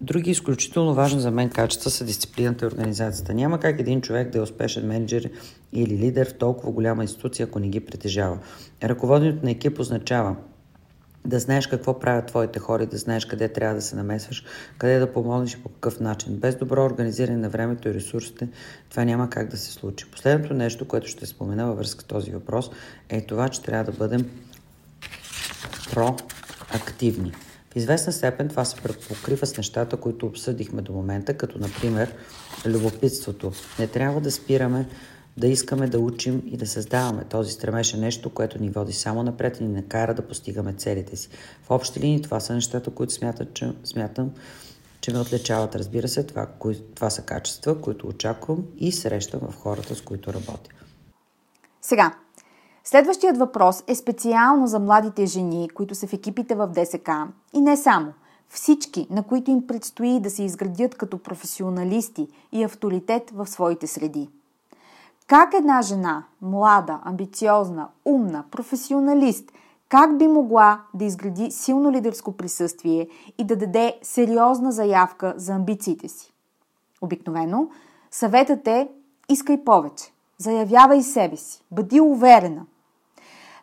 Други 0.00 0.30
изключително 0.30 0.94
важни 0.94 1.20
за 1.20 1.30
мен 1.30 1.50
качества 1.50 1.90
са 1.90 2.04
дисциплината 2.04 2.64
и 2.64 2.68
организацията. 2.68 3.34
Няма 3.34 3.60
как 3.60 3.80
един 3.80 4.00
човек 4.00 4.30
да 4.30 4.38
е 4.38 4.42
успешен 4.42 4.86
менеджер 4.86 5.30
или 5.72 5.98
лидер 5.98 6.28
в 6.28 6.34
толкова 6.34 6.72
голяма 6.72 7.02
институция, 7.02 7.46
ако 7.46 7.58
не 7.58 7.68
ги 7.68 7.80
притежава. 7.80 8.38
Ръководенето 8.82 9.44
на 9.44 9.50
екип 9.50 9.78
означава 9.78 10.36
да 11.24 11.38
знаеш 11.38 11.66
какво 11.66 11.98
правят 11.98 12.26
твоите 12.26 12.58
хора, 12.58 12.86
да 12.86 12.98
знаеш 12.98 13.24
къде 13.24 13.48
трябва 13.48 13.74
да 13.74 13.82
се 13.82 13.96
намесваш, 13.96 14.44
къде 14.78 14.98
да 14.98 15.12
помогнеш 15.12 15.54
и 15.54 15.62
по 15.62 15.68
какъв 15.68 16.00
начин. 16.00 16.36
Без 16.36 16.56
добро 16.56 16.84
организиране 16.84 17.36
на 17.36 17.48
времето 17.48 17.88
и 17.88 17.94
ресурсите, 17.94 18.48
това 18.90 19.04
няма 19.04 19.30
как 19.30 19.48
да 19.48 19.56
се 19.56 19.72
случи. 19.72 20.10
Последното 20.10 20.54
нещо, 20.54 20.88
което 20.88 21.06
ще 21.06 21.26
спомена 21.26 21.66
във 21.66 21.78
връзка 21.78 22.02
с 22.02 22.06
този 22.06 22.30
въпрос, 22.30 22.70
е 23.08 23.20
това, 23.20 23.48
че 23.48 23.62
трябва 23.62 23.92
да 23.92 23.98
бъдем 23.98 24.30
проактивни. 25.92 27.32
В 27.72 27.76
известна 27.76 28.12
степен 28.12 28.48
това 28.48 28.64
се 28.64 28.76
покрива 29.08 29.46
с 29.46 29.56
нещата, 29.56 29.96
които 29.96 30.26
обсъдихме 30.26 30.82
до 30.82 30.92
момента, 30.92 31.34
като 31.34 31.58
например 31.58 32.14
любопитството. 32.66 33.52
Не 33.78 33.86
трябва 33.86 34.20
да 34.20 34.30
спираме 34.30 34.86
да 35.38 35.46
искаме 35.46 35.86
да 35.86 35.98
учим 35.98 36.42
и 36.46 36.56
да 36.56 36.66
създаваме. 36.66 37.24
Този 37.24 37.52
стремеж 37.52 37.94
е 37.94 37.96
нещо, 37.96 38.30
което 38.30 38.62
ни 38.62 38.70
води 38.70 38.92
само 38.92 39.22
напред 39.22 39.60
и 39.60 39.64
ни 39.64 39.68
накара 39.68 40.14
да 40.14 40.28
постигаме 40.28 40.72
целите 40.72 41.16
си. 41.16 41.28
В 41.62 41.70
общи 41.70 42.00
линии 42.00 42.22
това 42.22 42.40
са 42.40 42.54
нещата, 42.54 42.90
които 42.90 43.12
смятат, 43.12 43.54
че, 43.54 43.72
смятам, 43.84 44.30
че 45.00 45.12
ме 45.12 45.18
отличават. 45.18 45.74
Разбира 45.76 46.08
се, 46.08 46.22
това, 46.22 46.46
кои, 46.46 46.76
това 46.94 47.10
са 47.10 47.22
качества, 47.22 47.80
които 47.80 48.08
очаквам 48.08 48.64
и 48.78 48.92
срещам 48.92 49.40
в 49.40 49.56
хората, 49.56 49.94
с 49.94 50.00
които 50.00 50.32
работя. 50.32 50.70
Сега, 51.82 52.14
Следващият 52.90 53.38
въпрос 53.38 53.84
е 53.86 53.94
специално 53.94 54.66
за 54.66 54.78
младите 54.78 55.26
жени, 55.26 55.68
които 55.74 55.94
са 55.94 56.06
в 56.06 56.12
екипите 56.12 56.54
в 56.54 56.66
ДСК 56.66 57.10
и 57.52 57.60
не 57.60 57.76
само. 57.76 58.12
Всички, 58.48 59.06
на 59.10 59.22
които 59.22 59.50
им 59.50 59.66
предстои 59.66 60.20
да 60.20 60.30
се 60.30 60.42
изградят 60.42 60.94
като 60.94 61.18
професионалисти 61.18 62.28
и 62.52 62.64
авторитет 62.64 63.30
в 63.30 63.46
своите 63.46 63.86
среди. 63.86 64.28
Как 65.26 65.54
една 65.54 65.82
жена, 65.82 66.24
млада, 66.42 67.00
амбициозна, 67.04 67.88
умна, 68.04 68.44
професионалист, 68.50 69.52
как 69.88 70.18
би 70.18 70.26
могла 70.26 70.80
да 70.94 71.04
изгради 71.04 71.50
силно 71.50 71.92
лидерско 71.92 72.32
присъствие 72.32 73.08
и 73.38 73.44
да 73.44 73.56
даде 73.56 73.98
сериозна 74.02 74.72
заявка 74.72 75.34
за 75.36 75.52
амбициите 75.52 76.08
си? 76.08 76.32
Обикновено, 77.00 77.68
съветът 78.10 78.66
е 78.66 78.88
искай 79.28 79.64
повече, 79.64 80.12
заявявай 80.38 81.02
себе 81.02 81.36
си, 81.36 81.64
бъди 81.70 82.00
уверена– 82.00 82.66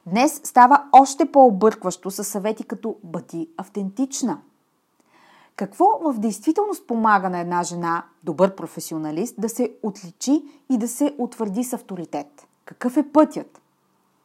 Днес 0.07 0.41
става 0.43 0.83
още 0.91 1.31
по-объркващо 1.31 2.11
със 2.11 2.27
съвети 2.27 2.63
като 2.63 2.95
бъди 3.03 3.49
автентична. 3.57 4.41
Какво 5.55 5.85
в 6.01 6.19
действителност 6.19 6.87
помага 6.87 7.29
на 7.29 7.39
една 7.39 7.63
жена, 7.63 8.03
добър 8.23 8.55
професионалист, 8.55 9.35
да 9.37 9.49
се 9.49 9.73
отличи 9.83 10.43
и 10.69 10.77
да 10.77 10.87
се 10.87 11.15
утвърди 11.17 11.63
с 11.63 11.73
авторитет? 11.73 12.47
Какъв 12.65 12.97
е 12.97 13.11
пътят? 13.11 13.61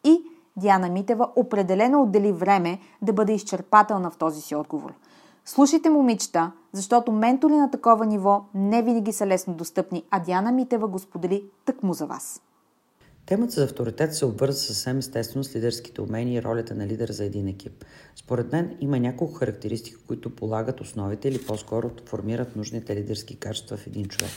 И 0.05 0.23
Диана 0.57 0.89
Митева 0.89 1.29
определено 1.37 2.03
отдели 2.03 2.33
време 2.33 2.79
да 3.03 3.13
бъде 3.13 3.33
изчерпателна 3.33 4.11
в 4.11 4.17
този 4.17 4.41
си 4.41 4.55
отговор. 4.55 4.95
Слушайте, 5.45 5.91
момичета, 5.91 6.53
защото 6.73 7.13
ментори 7.13 7.57
на 7.57 7.71
такова 7.71 8.07
ниво 8.07 8.45
не 8.55 8.83
винаги 8.83 9.13
са 9.13 9.27
лесно 9.27 9.55
достъпни, 9.55 10.05
а 10.11 10.19
Диана 10.19 10.53
Митева 10.53 10.89
го 10.89 10.99
сподели 10.99 11.45
тъкмо 11.65 11.93
за 11.93 12.07
вас. 12.07 12.43
Темата 13.31 13.53
за 13.53 13.65
авторитет 13.65 14.15
се 14.15 14.25
обвърза 14.25 14.59
съвсем 14.59 14.99
естествено 14.99 15.45
с 15.45 15.57
лидерските 15.57 16.01
умения 16.01 16.39
и 16.39 16.43
ролята 16.43 16.75
на 16.75 16.87
лидер 16.87 17.09
за 17.11 17.25
един 17.25 17.49
екип. 17.49 17.85
Според 18.17 18.53
мен 18.53 18.77
има 18.81 18.99
няколко 18.99 19.35
характеристики, 19.35 19.97
които 20.07 20.37
полагат 20.37 20.81
основите 20.81 21.29
или 21.29 21.47
по-скоро 21.47 21.91
формират 22.07 22.57
нужните 22.57 22.97
лидерски 22.97 23.37
качества 23.37 23.77
в 23.77 23.87
един 23.87 24.05
човек. 24.05 24.31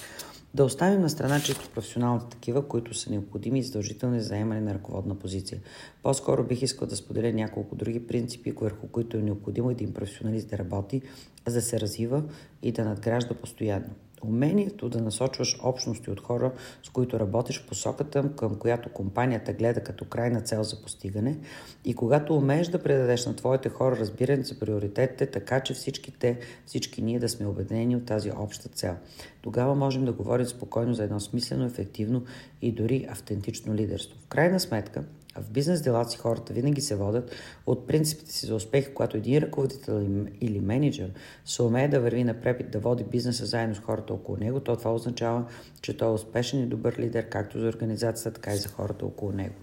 Да 0.53 0.65
оставим 0.65 1.01
на 1.01 1.09
страна 1.09 1.39
чисто 1.39 1.69
професионалните 1.69 2.25
такива, 2.29 2.67
които 2.67 2.93
са 2.93 3.09
необходими 3.09 3.59
и 3.59 3.63
задължителни 3.63 4.19
за 4.19 4.27
заемане 4.27 4.61
на 4.61 4.73
ръководна 4.73 5.15
позиция. 5.15 5.59
По-скоро 6.03 6.43
бих 6.43 6.61
искал 6.61 6.87
да 6.87 6.95
споделя 6.95 7.33
няколко 7.33 7.75
други 7.75 8.07
принципи, 8.07 8.51
върху 8.51 8.87
които 8.87 9.17
е 9.17 9.21
необходимо 9.21 9.71
един 9.71 9.93
професионалист 9.93 10.49
да 10.49 10.57
работи, 10.57 11.01
за 11.47 11.53
да 11.53 11.61
се 11.61 11.79
развива 11.79 12.23
и 12.61 12.71
да 12.71 12.85
надгражда 12.85 13.33
постоянно. 13.33 13.89
Умението 14.25 14.89
да 14.89 15.01
насочваш 15.01 15.59
общности 15.63 16.11
от 16.11 16.19
хора, 16.19 16.51
с 16.83 16.89
които 16.89 17.19
работиш 17.19 17.59
в 17.59 17.67
посоката, 17.67 18.31
към 18.35 18.55
която 18.55 18.89
компанията 18.89 19.53
гледа 19.53 19.83
като 19.83 20.05
крайна 20.05 20.41
цел 20.41 20.63
за 20.63 20.81
постигане 20.81 21.37
и 21.85 21.95
когато 21.95 22.35
умееш 22.35 22.67
да 22.67 22.83
предадеш 22.83 23.25
на 23.25 23.35
твоите 23.35 23.69
хора 23.69 23.97
разбиране 23.97 24.43
за 24.43 24.59
приоритетите, 24.59 25.25
така 25.25 25.59
че 25.59 25.73
всички 25.73 26.11
те, 26.11 26.39
всички 26.65 27.01
ние 27.01 27.19
да 27.19 27.29
сме 27.29 27.47
убедени 27.47 27.95
от 27.95 28.05
тази 28.05 28.31
обща 28.37 28.69
цел. 28.69 28.95
Тогава 29.41 29.75
можем 29.75 30.05
да 30.05 30.13
говорим 30.13 30.45
спокойно 30.45 30.93
за 30.93 31.03
едно 31.03 31.19
смислено, 31.19 31.65
ефективно 31.65 32.23
и 32.61 32.71
дори 32.71 33.05
автентично 33.09 33.73
лидерство. 33.73 34.17
В 34.19 34.27
крайна 34.27 34.59
сметка, 34.59 35.03
в 35.41 35.49
бизнес 35.49 35.81
делата 35.81 36.09
си 36.09 36.17
хората 36.17 36.53
винаги 36.53 36.81
се 36.81 36.95
водят 36.95 37.31
от 37.65 37.87
принципите 37.87 38.31
си 38.31 38.45
за 38.45 38.55
успех, 38.55 38.93
когато 38.93 39.17
един 39.17 39.43
ръководител 39.43 40.07
или 40.41 40.59
менеджер 40.59 41.11
се 41.45 41.63
умее 41.63 41.87
да 41.87 41.99
върви 41.99 42.23
напред 42.23 42.71
да 42.71 42.79
води 42.79 43.03
бизнеса 43.03 43.45
заедно 43.45 43.75
с 43.75 43.79
хората 43.79 44.13
около 44.13 44.37
него, 44.37 44.59
то 44.59 44.75
това 44.75 44.93
означава, 44.93 45.45
че 45.81 45.97
той 45.97 46.07
е 46.07 46.11
успешен 46.11 46.63
и 46.63 46.65
добър 46.65 46.95
лидер 46.99 47.29
както 47.29 47.59
за 47.59 47.67
организацията, 47.67 48.41
така 48.41 48.53
и 48.53 48.57
за 48.57 48.69
хората 48.69 49.05
около 49.05 49.31
него. 49.31 49.55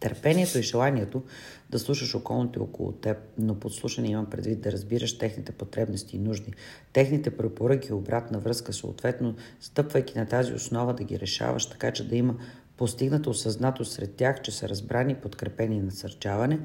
Търпението 0.00 0.58
и 0.58 0.62
желанието 0.62 1.22
да 1.70 1.78
слушаш 1.78 2.14
околните 2.14 2.58
около 2.58 2.92
теб, 2.92 3.16
но 3.38 3.54
подслушане 3.54 4.08
имам 4.08 4.26
предвид 4.26 4.60
да 4.60 4.72
разбираш 4.72 5.18
техните 5.18 5.52
потребности 5.52 6.16
и 6.16 6.18
нужди, 6.18 6.52
техните 6.92 7.36
препоръки 7.36 7.88
и 7.90 7.92
обратна 7.92 8.38
връзка, 8.38 8.72
съответно, 8.72 9.34
стъпвайки 9.60 10.18
на 10.18 10.26
тази 10.26 10.52
основа 10.52 10.94
да 10.94 11.04
ги 11.04 11.20
решаваш, 11.20 11.66
така 11.66 11.92
че 11.92 12.08
да 12.08 12.16
има 12.16 12.34
постигната 12.76 13.30
осъзнато 13.30 13.84
сред 13.84 14.14
тях, 14.14 14.42
че 14.42 14.52
са 14.52 14.68
разбрани, 14.68 15.14
подкрепени 15.14 15.76
и 15.76 15.82
насърчаване, 15.82 16.60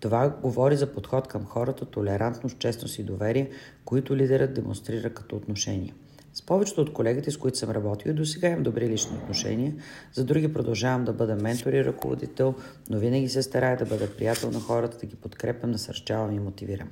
това 0.00 0.28
говори 0.28 0.76
за 0.76 0.86
подход 0.86 1.28
към 1.28 1.44
хората, 1.44 1.84
толерантност, 1.84 2.58
честност 2.58 2.98
и 2.98 3.02
доверие, 3.02 3.50
които 3.84 4.16
лидерът 4.16 4.54
демонстрира 4.54 5.10
като 5.10 5.36
отношение. 5.36 5.94
С 6.34 6.42
повечето 6.42 6.80
от 6.80 6.92
колегите, 6.92 7.30
с 7.30 7.36
които 7.36 7.58
съм 7.58 7.70
работил 7.70 8.10
и 8.10 8.14
до 8.14 8.26
сега 8.26 8.48
имам 8.48 8.62
добри 8.62 8.88
лични 8.88 9.16
отношения, 9.16 9.74
за 10.12 10.24
други 10.24 10.52
продължавам 10.52 11.04
да 11.04 11.12
бъда 11.12 11.36
ментор 11.36 11.72
и 11.72 11.84
ръководител, 11.84 12.54
но 12.90 12.98
винаги 12.98 13.28
се 13.28 13.42
старая 13.42 13.76
да 13.76 13.84
бъда 13.84 14.16
приятел 14.16 14.50
на 14.50 14.60
хората, 14.60 14.98
да 14.98 15.06
ги 15.06 15.16
подкрепям, 15.16 15.70
насърчавам 15.70 16.32
и 16.32 16.38
мотивирам. 16.38 16.88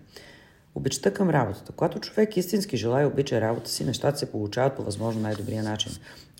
Обичта 0.75 1.15
към 1.15 1.31
работата. 1.31 1.73
Когато 1.73 2.01
човек 2.01 2.37
истински 2.37 2.77
желая 2.77 3.03
и 3.03 3.07
обича 3.07 3.41
работа 3.41 3.71
си, 3.71 3.85
нещата 3.85 4.19
се 4.19 4.31
получават 4.31 4.77
по 4.77 4.83
възможно 4.83 5.23
най-добрия 5.23 5.63
начин. 5.63 5.93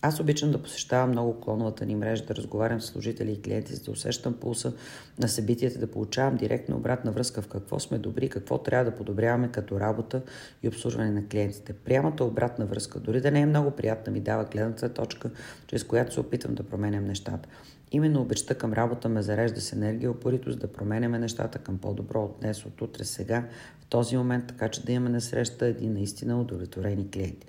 Аз 0.03 0.21
обичам 0.21 0.53
да 0.53 0.63
посещавам 0.63 1.11
много 1.11 1.41
клоновата 1.41 1.87
ни 1.87 1.97
мрежа, 1.97 2.25
да 2.25 2.35
разговарям 2.35 2.81
с 2.81 2.87
служители 2.87 3.33
и 3.33 3.43
клиенти, 3.43 3.75
за 3.75 3.83
да 3.83 3.91
усещам 3.91 4.35
пулса 4.35 4.73
на 5.19 5.29
събитията, 5.29 5.79
да 5.79 5.87
получавам 5.87 6.37
директна 6.37 6.77
обратна 6.77 7.13
връзка 7.13 7.43
в 7.43 7.49
какво 7.49 7.79
сме 7.79 7.99
добри, 7.99 8.29
какво 8.29 8.59
трябва 8.59 8.91
да 8.91 8.97
подобряваме 8.97 9.49
като 9.49 9.81
работа 9.81 10.23
и 10.63 10.69
обслужване 10.69 11.11
на 11.11 11.29
клиентите. 11.29 11.73
Приямата 11.73 12.25
обратна 12.25 12.67
връзка, 12.67 13.01
дори 13.01 13.21
да 13.21 13.31
не 13.31 13.41
е 13.41 13.47
много 13.47 13.71
приятна, 13.71 14.13
ми 14.13 14.21
дава 14.21 14.45
гледната 14.45 14.95
точка, 14.95 15.31
чрез 15.67 15.85
която 15.85 16.15
се 16.15 16.21
опитвам 16.21 16.55
да 16.55 16.63
променям 16.63 17.05
нещата. 17.05 17.49
Именно 17.93 18.21
обичта 18.21 18.55
към 18.55 18.73
работа 18.73 19.09
ме 19.09 19.23
зарежда 19.23 19.61
с 19.61 19.73
енергия 19.73 20.07
и 20.07 20.11
опоритост 20.11 20.59
да 20.59 20.73
променяме 20.73 21.19
нещата 21.19 21.59
към 21.59 21.79
по-добро 21.79 22.25
от 22.25 22.37
днес, 22.41 22.67
от 22.67 22.83
утре, 22.83 23.05
сега, 23.05 23.49
в 23.81 23.87
този 23.87 24.17
момент, 24.17 24.47
така 24.47 24.69
че 24.69 24.85
да 24.85 24.93
имаме 24.93 25.11
на 25.11 25.21
среща 25.21 25.67
един 25.67 25.93
наистина 25.93 26.41
удовлетворени 26.41 27.11
клиенти. 27.11 27.47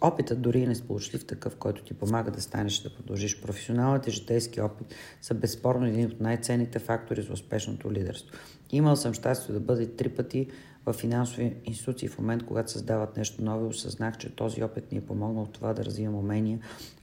Опитът, 0.00 0.42
дори 0.42 0.58
и 0.58 0.66
несполучлив 0.66 1.26
такъв, 1.26 1.56
който 1.56 1.84
ти 1.84 1.94
помага 1.94 2.30
да 2.30 2.40
станеш 2.40 2.80
и 2.80 2.82
да 2.82 2.94
продължиш 2.94 3.40
професионалните 3.40 4.10
житейски 4.10 4.60
опит, 4.60 4.94
са 5.20 5.34
безспорно 5.34 5.86
един 5.86 6.06
от 6.06 6.20
най-ценните 6.20 6.78
фактори 6.78 7.22
за 7.22 7.32
успешното 7.32 7.92
лидерство. 7.92 8.36
Имал 8.70 8.96
съм 8.96 9.14
щастие 9.14 9.54
да 9.54 9.60
бъда 9.60 9.82
и 9.82 9.96
три 9.96 10.08
пъти 10.08 10.46
в 10.86 10.92
финансови 10.92 11.56
институции 11.64 12.08
в 12.08 12.18
момент, 12.18 12.46
когато 12.46 12.70
създават 12.70 13.16
нещо 13.16 13.44
ново, 13.44 13.66
осъзнах, 13.66 14.18
че 14.18 14.36
този 14.36 14.62
опит 14.62 14.92
ми 14.92 14.98
е 14.98 15.06
помогнал 15.06 15.46
това 15.46 15.72
да 15.72 15.84
развивам 15.84 16.14
умения, 16.14 16.58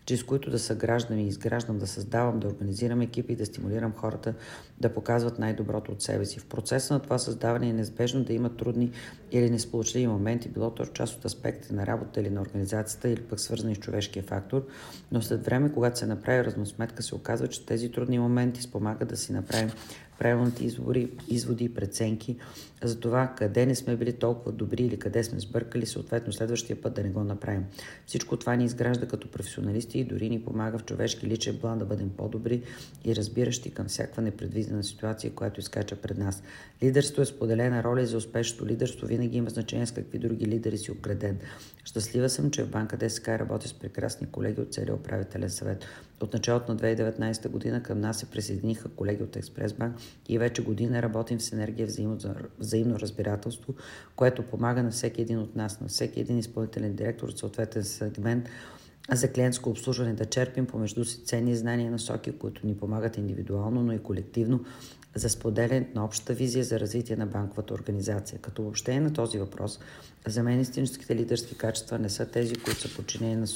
чрез 0.10 0.24
които 0.24 0.50
да 0.50 0.60
съграждам 0.60 1.20
и 1.20 1.28
изграждам, 1.28 1.78
да 1.78 1.88
създавам, 1.88 2.40
да 2.40 2.48
организирам 2.48 3.02
екипи 3.02 3.34
и 3.34 3.36
да 3.36 3.46
стимулирам 3.46 3.94
хората 3.96 4.34
да 4.80 4.94
показват 4.94 5.40
най-доброто 5.40 5.92
от 5.92 6.02
себе 6.02 6.26
си. 6.26 6.40
В 6.40 6.46
процеса 6.46 6.94
на 6.94 7.00
това 7.00 7.18
създаване 7.18 7.70
е 7.70 7.74
неизбежно 7.74 8.24
да 8.24 8.34
има 8.34 8.50
трудни 8.50 8.92
или 9.32 9.50
несполучливи 9.50 10.08
моменти, 10.08 10.50
било 10.50 10.72
то 10.72 10.86
част 10.86 11.18
от 11.18 11.26
аспектите 11.26 11.74
на 11.74 11.88
работа 11.88 12.22
или 12.22 12.30
на 12.30 12.42
организацията, 12.42 13.10
или 13.10 13.22
пък 13.22 13.40
свързани 13.40 13.76
с 13.76 13.80
човешкия 13.80 14.24
фактор, 14.24 14.68
но 15.12 15.22
след 15.22 15.46
време, 15.46 15.72
когато 15.74 16.00
се 16.00 16.06
направи 16.06 16.46
разносметка, 16.46 17.04
се 17.04 17.16
оказва, 17.16 17.48
че 17.48 17.66
тези 17.66 17.92
трудни 17.92 18.20
моменти 18.20 18.62
спомагат 18.62 19.10
да 19.10 19.18
си 19.18 19.34
направим 19.34 19.72
правилните 20.20 20.66
извори, 20.66 21.12
изводи 21.28 21.64
и 21.64 21.74
преценки 21.74 22.38
за 22.84 23.00
това 23.00 23.34
къде 23.38 23.66
не 23.66 23.76
сме 23.76 23.96
били 23.96 24.14
толкова 24.14 24.52
добри 24.52 24.84
или 24.84 25.00
къде 25.00 25.24
сме 25.24 25.40
сбъркали, 25.40 25.86
съответно 25.86 26.34
следващия 26.34 26.82
път 26.82 26.94
да 26.94 27.04
не 27.04 27.10
го 27.10 27.24
направим. 27.24 27.66
Всичко 28.06 28.38
това 28.38 28.56
ни 28.56 28.66
изгражда 28.66 29.08
като 29.08 29.32
професионалисти 29.32 29.99
и 30.00 30.04
дори 30.04 30.30
ни 30.30 30.44
помага 30.44 30.78
в 30.78 30.86
човешки 30.86 31.28
личен 31.28 31.58
план 31.60 31.80
да 31.80 31.86
бъдем 31.86 32.10
по-добри 32.10 32.62
и 33.06 33.16
разбиращи 33.16 33.72
към 33.72 33.88
всяка 33.88 34.22
непредвидена 34.22 34.84
ситуация, 34.84 35.32
която 35.32 35.60
изкача 35.60 35.96
пред 35.96 36.18
нас. 36.18 36.44
Лидерство 36.84 37.22
е 37.22 37.26
споделена 37.26 37.84
роля 37.84 38.02
и 38.02 38.06
за 38.06 38.18
успешното 38.18 38.66
лидерство 38.66 39.08
винаги 39.08 39.38
има 39.38 39.50
значение 39.50 39.86
с 39.86 39.92
какви 39.92 40.20
други 40.20 40.46
лидери 40.46 40.78
си 40.78 40.92
обграден. 40.92 41.38
Щастлива 41.84 42.30
съм, 42.30 42.52
че 42.52 42.64
в 42.64 42.70
банка 42.70 42.98
ДСК 42.98 43.28
работи 43.28 43.68
с 43.68 43.74
прекрасни 43.74 44.28
колеги 44.28 44.62
от 44.62 44.74
целия 44.74 44.96
управителен 44.96 45.50
съвет. 45.50 45.86
От 46.22 46.34
началото 46.34 46.74
на 46.74 46.80
2019 46.80 47.50
година 47.50 47.84
към 47.84 48.00
нас 48.00 48.20
се 48.20 48.26
присъединиха 48.26 48.90
колеги 48.90 49.24
от 49.24 49.36
Експресбанк 49.36 49.96
и 50.30 50.38
вече 50.38 50.64
година 50.64 51.02
работим 51.02 51.38
в 51.38 51.44
синергия 51.44 51.88
взаимно, 51.88 52.18
взаимно 52.60 53.00
разбирателство, 53.00 53.74
което 54.16 54.44
помага 54.44 54.84
на 54.84 54.92
всеки 54.92 55.22
един 55.22 55.40
от 55.40 55.56
нас, 55.56 55.82
на 55.82 55.88
всеки 55.88 56.20
един 56.20 56.38
изпълнителен 56.38 56.94
директор 56.94 57.28
от 57.28 57.40
съответен 57.40 57.84
сегмент 57.84 58.50
за 59.12 59.32
клиентско 59.32 59.70
обслужване 59.70 60.14
да 60.14 60.26
черпим 60.26 60.66
помежду 60.66 61.06
си 61.06 61.24
ценни 61.24 61.56
знания 61.56 61.88
и 61.88 61.90
насоки, 61.90 62.32
които 62.32 62.68
ни 62.68 62.78
помагат 62.78 63.18
индивидуално, 63.18 63.84
но 63.84 63.94
и 63.94 64.00
колективно 64.00 64.60
за 65.16 65.30
споделянето 65.30 65.92
на 65.96 66.06
общата 66.06 66.34
визия 66.34 66.64
за 66.64 66.80
развитие 66.80 67.16
на 67.16 67.26
банковата 67.26 67.74
организация. 67.74 68.40
Като 68.40 68.62
въобще 68.62 69.00
на 69.00 69.14
този 69.14 69.40
въпрос, 69.40 69.80
за 70.28 70.44
мен 70.44 70.60
истинските 70.60 71.16
лидерски 71.16 71.58
качества 71.58 72.00
не 72.00 72.10
са 72.10 72.26
тези, 72.26 72.56
които 72.56 72.82
са 72.82 72.96
подчинени 72.96 73.36
на 73.36 73.48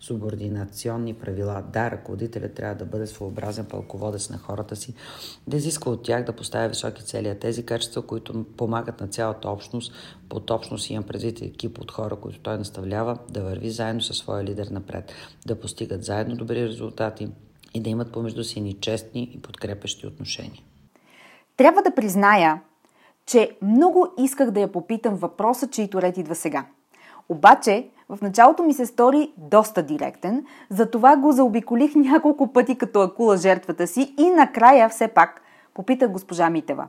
субординационни 0.00 1.14
правила. 1.14 1.64
Да, 1.72 1.90
ръководителят 1.90 2.54
трябва 2.54 2.74
да 2.74 2.84
бъде 2.84 3.06
своеобразен 3.06 3.64
пълководец 3.64 4.30
на 4.30 4.38
хората 4.38 4.76
си, 4.76 4.94
да 5.46 5.56
изисква 5.56 5.92
от 5.92 6.02
тях 6.02 6.24
да 6.24 6.32
поставя 6.32 6.68
високи 6.68 7.04
цели, 7.04 7.28
а 7.28 7.38
тези 7.38 7.66
качества, 7.66 8.06
които 8.06 8.44
помагат 8.56 9.00
на 9.00 9.08
цялата 9.08 9.50
общност, 9.50 9.92
под 10.28 10.50
общност 10.50 10.90
имам 10.90 11.04
предвид 11.04 11.42
екип 11.42 11.78
от 11.78 11.90
хора, 11.90 12.16
които 12.16 12.40
той 12.40 12.58
наставлява, 12.58 13.18
да 13.30 13.42
върви 13.42 13.70
заедно 13.70 14.00
със 14.00 14.16
своя 14.16 14.44
лидер 14.44 14.66
напред, 14.66 15.12
да 15.46 15.60
постигат 15.60 16.04
заедно 16.04 16.36
добри 16.36 16.68
резултати, 16.68 17.28
и 17.74 17.82
да 17.82 17.90
имат 17.90 18.12
помежду 18.12 18.44
си 18.44 18.60
ни 18.60 18.72
честни 18.72 19.30
и 19.34 19.42
подкрепещи 19.42 20.06
отношения. 20.06 20.62
Трябва 21.56 21.82
да 21.82 21.94
призная, 21.94 22.60
че 23.26 23.56
много 23.62 24.06
исках 24.18 24.50
да 24.50 24.60
я 24.60 24.72
попитам 24.72 25.14
въпроса, 25.14 25.66
чието 25.66 26.02
ред 26.02 26.16
идва 26.16 26.34
сега. 26.34 26.66
Обаче, 27.28 27.88
в 28.08 28.18
началото 28.22 28.62
ми 28.62 28.74
се 28.74 28.86
стори 28.86 29.32
доста 29.36 29.82
директен, 29.82 30.46
затова 30.70 31.16
го 31.16 31.32
заобиколих 31.32 31.94
няколко 31.94 32.52
пъти 32.52 32.78
като 32.78 33.00
акула 33.00 33.36
жертвата 33.36 33.86
си 33.86 34.14
и 34.18 34.30
накрая 34.30 34.88
все 34.88 35.08
пак 35.08 35.42
попитах 35.74 36.10
госпожа 36.10 36.50
Митева. 36.50 36.86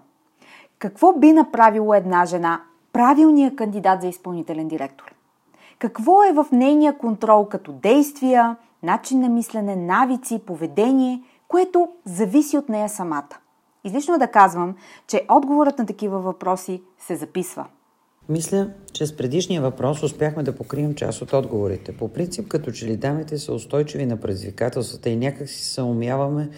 Какво 0.80 1.14
би 1.14 1.32
направило 1.32 1.94
една 1.94 2.26
жена 2.26 2.62
правилния 2.94 3.56
кандидат 3.56 4.02
за 4.02 4.08
изпълнителен 4.08 4.68
директор? 4.68 5.16
Какво 5.80 6.24
е 6.24 6.34
в 6.34 6.46
нейния 6.52 6.98
контрол 6.98 7.46
като 7.46 7.72
действия, 7.72 8.56
начин 8.84 9.20
на 9.20 9.30
мислене, 9.30 9.76
навици, 9.76 10.42
поведение, 10.46 11.22
което 11.48 11.90
зависи 12.06 12.58
от 12.58 12.70
нея 12.70 12.90
самата. 12.90 13.38
Излишно 13.84 14.16
е 14.16 14.18
да 14.18 14.28
казвам, 14.28 14.76
че 15.08 15.26
отговорът 15.30 15.80
на 15.80 15.86
такива 15.86 16.20
въпроси 16.20 16.82
се 17.00 17.16
записва. 17.16 17.66
Мисля, 18.30 18.70
че 18.94 19.06
с 19.06 19.18
предишния 19.18 19.62
въпрос 19.62 20.04
успяхме 20.04 20.44
да 20.44 20.56
покрием 20.56 20.96
част 20.96 21.22
от 21.22 21.34
отговорите. 21.34 21.98
По 21.98 22.08
принцип, 22.08 22.48
като 22.48 22.72
че 22.72 22.86
ли 22.86 22.98
дамите 22.98 23.38
са 23.38 23.54
устойчиви 23.54 24.06
на 24.06 24.18
предизвикателствата 24.18 25.10
и 25.10 25.16
някак 25.16 25.50
си 25.50 25.64
се 25.64 25.82
умяваме 25.82 26.50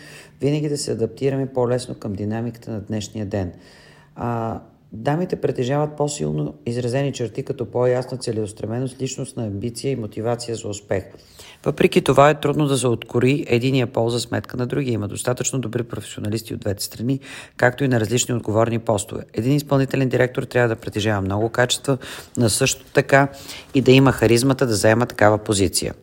винаги 0.41 0.69
да 0.69 0.77
се 0.77 0.91
адаптираме 0.91 1.53
по-лесно 1.53 1.95
към 1.95 2.13
динамиката 2.13 2.71
на 2.71 2.81
днешния 2.81 3.25
ден. 3.25 3.53
А, 4.15 4.59
Дамите 4.95 5.35
притежават 5.35 5.97
по-силно 5.97 6.53
изразени 6.65 7.13
черти 7.13 7.43
като 7.43 7.65
по-ясна 7.65 8.17
целеустременост, 8.17 9.01
личност 9.01 9.37
на 9.37 9.45
амбиция 9.45 9.91
и 9.91 9.95
мотивация 9.95 10.55
за 10.55 10.67
успех. 10.67 11.03
Въпреки 11.65 12.01
това 12.01 12.29
е 12.29 12.39
трудно 12.39 12.67
да 12.67 12.77
се 12.77 12.87
откори 12.87 13.45
единия 13.47 13.87
пол 13.87 14.09
за 14.09 14.19
сметка 14.19 14.57
на 14.57 14.67
другия. 14.67 14.93
Има 14.93 15.07
достатъчно 15.07 15.59
добри 15.59 15.83
професионалисти 15.83 16.53
от 16.53 16.59
двете 16.59 16.83
страни, 16.83 17.19
както 17.57 17.83
и 17.83 17.87
на 17.87 17.99
различни 17.99 18.35
отговорни 18.35 18.79
постове. 18.79 19.23
Един 19.33 19.55
изпълнителен 19.55 20.09
директор 20.09 20.43
трябва 20.43 20.69
да 20.69 20.75
притежава 20.75 21.21
много 21.21 21.49
качества, 21.49 21.97
на 22.37 22.49
също 22.49 22.85
така 22.93 23.27
и 23.73 23.81
да 23.81 23.91
има 23.91 24.11
харизмата 24.11 24.67
да 24.67 24.73
заема 24.73 25.05
такава 25.05 25.37
позиция. 25.37 25.93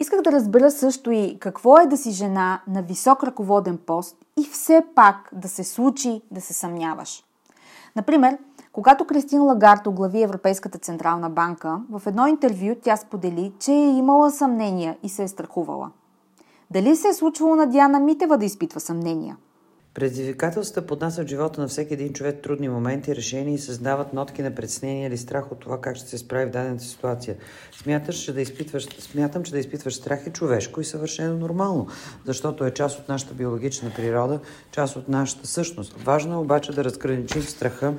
Исках 0.00 0.22
да 0.22 0.32
разбера 0.32 0.70
също 0.70 1.10
и 1.10 1.36
какво 1.40 1.78
е 1.78 1.86
да 1.86 1.96
си 1.96 2.10
жена 2.10 2.62
на 2.68 2.82
висок 2.82 3.24
ръководен 3.24 3.78
пост 3.86 4.16
и 4.40 4.48
все 4.52 4.82
пак 4.94 5.16
да 5.32 5.48
се 5.48 5.64
случи 5.64 6.20
да 6.30 6.40
се 6.40 6.52
съмняваш. 6.52 7.22
Например, 7.96 8.38
Когато 8.72 9.04
Кристин 9.04 9.42
Лагард 9.42 9.86
оглави 9.86 10.22
Европейската 10.22 10.78
централна 10.78 11.30
банка, 11.30 11.80
в 11.90 12.02
едно 12.06 12.26
интервю 12.26 12.74
тя 12.82 12.96
сподели, 12.96 13.52
че 13.58 13.72
е 13.72 13.96
имала 13.96 14.30
съмнения 14.30 14.96
и 15.02 15.08
се 15.08 15.22
е 15.22 15.28
страхувала. 15.28 15.90
Дали 16.70 16.96
се 16.96 17.08
е 17.08 17.12
случвало 17.12 17.56
на 17.56 17.66
Диана 17.66 18.00
Митева 18.00 18.38
да 18.38 18.44
изпитва 18.44 18.80
съмнения? 18.80 19.36
Предизвикателствата 19.94 20.86
поднасят 20.86 21.28
живота 21.28 21.60
на 21.60 21.68
всеки 21.68 21.94
един 21.94 22.12
човек 22.12 22.42
трудни 22.42 22.68
моменти, 22.68 23.16
решения 23.16 23.54
и 23.54 23.58
създават 23.58 24.12
нотки 24.12 24.42
на 24.42 24.54
предснение 24.54 25.06
или 25.06 25.18
страх 25.18 25.52
от 25.52 25.60
това 25.60 25.80
как 25.80 25.96
ще 25.96 26.08
се 26.08 26.18
справи 26.18 26.46
в 26.46 26.50
дадената 26.50 26.84
ситуация. 26.84 27.36
Смяташ, 27.82 28.16
че 28.16 28.32
да 28.32 28.40
изпитваш, 28.40 28.84
смятам, 29.00 29.42
че 29.42 29.52
да 29.52 29.58
изпитваш 29.58 29.94
страх 29.94 30.26
е 30.26 30.30
човешко 30.30 30.80
и 30.80 30.84
съвършено 30.84 31.38
нормално, 31.38 31.88
защото 32.26 32.64
е 32.64 32.70
част 32.70 32.98
от 32.98 33.08
нашата 33.08 33.34
биологична 33.34 33.92
природа, 33.96 34.40
част 34.70 34.96
от 34.96 35.08
нашата 35.08 35.46
същност. 35.46 35.92
Важно 36.04 36.34
е 36.34 36.36
обаче 36.36 36.72
да 36.72 36.84
разграничим 36.84 37.42
страха 37.42 37.94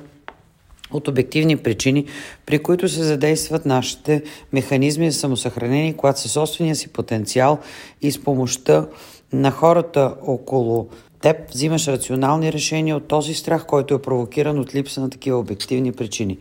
от 0.92 1.08
обективни 1.08 1.56
причини, 1.56 2.06
при 2.46 2.58
които 2.58 2.88
се 2.88 3.02
задействат 3.02 3.66
нашите 3.66 4.22
механизми 4.52 5.10
за 5.10 5.18
самосъхранение, 5.18 5.96
когато 5.96 6.20
със 6.20 6.32
собствения 6.32 6.76
си 6.76 6.88
потенциал 6.88 7.58
и 8.02 8.12
с 8.12 8.24
помощта 8.24 8.88
на 9.32 9.50
хората 9.50 10.14
около 10.22 10.88
теб 11.24 11.50
взимаш 11.50 11.88
рационални 11.88 12.52
решения 12.52 12.96
от 12.96 13.08
този 13.08 13.34
страх, 13.34 13.66
който 13.66 13.94
е 13.94 14.02
провокиран 14.02 14.58
от 14.58 14.74
липса 14.74 15.00
на 15.00 15.10
такива 15.10 15.38
обективни 15.38 15.92
причини. 15.92 16.38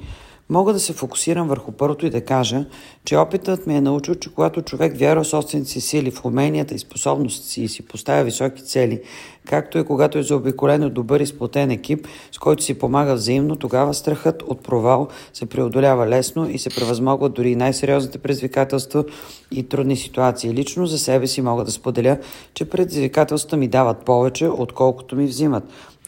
Мога 0.49 0.73
да 0.73 0.79
се 0.79 0.93
фокусирам 0.93 1.47
върху 1.47 1.71
първото 1.71 2.05
и 2.05 2.09
да 2.09 2.25
кажа, 2.25 2.65
че 3.05 3.17
опитът 3.17 3.67
ми 3.67 3.75
е 3.75 3.81
научил, 3.81 4.15
че 4.15 4.33
когато 4.33 4.61
човек 4.61 4.97
вярва 4.97 5.23
в 5.23 5.27
собствените 5.27 5.71
си 5.71 5.81
сили, 5.81 6.11
в 6.11 6.25
уменията 6.25 6.75
и 6.75 6.79
способностите 6.79 7.47
си 7.47 7.61
и 7.61 7.67
си 7.67 7.85
поставя 7.85 8.23
високи 8.23 8.63
цели, 8.63 9.01
както 9.45 9.77
и 9.77 9.85
когато 9.85 10.17
е 10.17 10.23
заобиколен 10.23 10.83
от 10.83 10.93
добър 10.93 11.19
и 11.19 11.25
сплотен 11.25 11.71
екип, 11.71 12.07
с 12.31 12.39
който 12.39 12.63
си 12.63 12.79
помага 12.79 13.13
взаимно, 13.13 13.55
тогава 13.55 13.93
страхът 13.93 14.41
от 14.41 14.63
провал 14.63 15.07
се 15.33 15.45
преодолява 15.45 16.07
лесно 16.07 16.49
и 16.49 16.59
се 16.59 16.69
превъзмогват 16.69 17.33
дори 17.33 17.51
и 17.51 17.55
най-сериозните 17.55 18.17
предизвикателства 18.17 19.03
и 19.51 19.63
трудни 19.63 19.97
ситуации. 19.97 20.53
Лично 20.53 20.85
за 20.85 20.99
себе 20.99 21.27
си 21.27 21.41
мога 21.41 21.63
да 21.63 21.71
споделя, 21.71 22.17
че 22.53 22.69
предизвикателствата 22.69 23.57
ми 23.57 23.67
дават 23.67 23.97
повече, 24.05 24.47
отколкото 24.47 25.15
ми 25.15 25.25
взимат. 25.25 25.63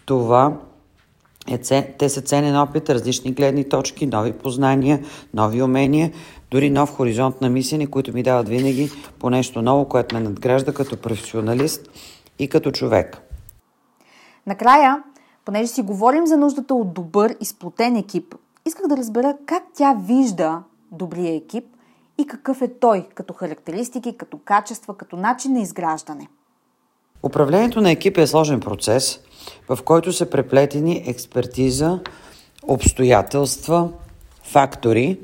Това 0.05 0.57
е, 1.47 1.57
те 1.97 2.09
са 2.09 2.21
ценен 2.21 2.57
опит, 2.57 2.89
различни 2.89 3.31
гледни 3.31 3.69
точки, 3.69 4.07
нови 4.07 4.33
познания, 4.33 4.99
нови 5.33 5.61
умения, 5.61 6.11
дори 6.51 6.69
нов 6.69 6.95
хоризонт 6.95 7.41
на 7.41 7.49
мислене, 7.49 7.87
които 7.87 8.13
ми 8.13 8.23
дават 8.23 8.49
винаги 8.49 8.91
по 9.19 9.29
нещо 9.29 9.61
ново, 9.61 9.85
което 9.85 10.15
ме 10.15 10.21
надгражда 10.21 10.73
като 10.73 10.97
професионалист 10.97 11.89
и 12.39 12.47
като 12.47 12.71
човек. 12.71 13.21
Накрая, 14.47 15.03
понеже 15.45 15.67
си 15.67 15.81
говорим 15.81 16.27
за 16.27 16.37
нуждата 16.37 16.75
от 16.75 16.93
добър 16.93 17.35
и 17.41 17.45
сплотен 17.45 17.95
екип, 17.95 18.35
исках 18.65 18.87
да 18.87 18.97
разбера 18.97 19.37
как 19.45 19.63
тя 19.73 19.97
вижда 20.07 20.63
добрия 20.91 21.35
екип 21.35 21.65
и 22.17 22.27
какъв 22.27 22.61
е 22.61 22.67
той 22.79 23.07
като 23.15 23.33
характеристики, 23.33 24.17
като 24.17 24.37
качества, 24.45 24.97
като 24.97 25.15
начин 25.15 25.53
на 25.53 25.59
изграждане. 25.59 26.27
Управлението 27.23 27.81
на 27.81 27.91
екип 27.91 28.17
е 28.17 28.27
сложен 28.27 28.59
процес, 28.59 29.19
в 29.69 29.79
който 29.83 30.13
са 30.13 30.25
преплетени 30.25 31.03
експертиза, 31.07 31.99
обстоятелства, 32.67 33.89
фактори, 34.43 35.17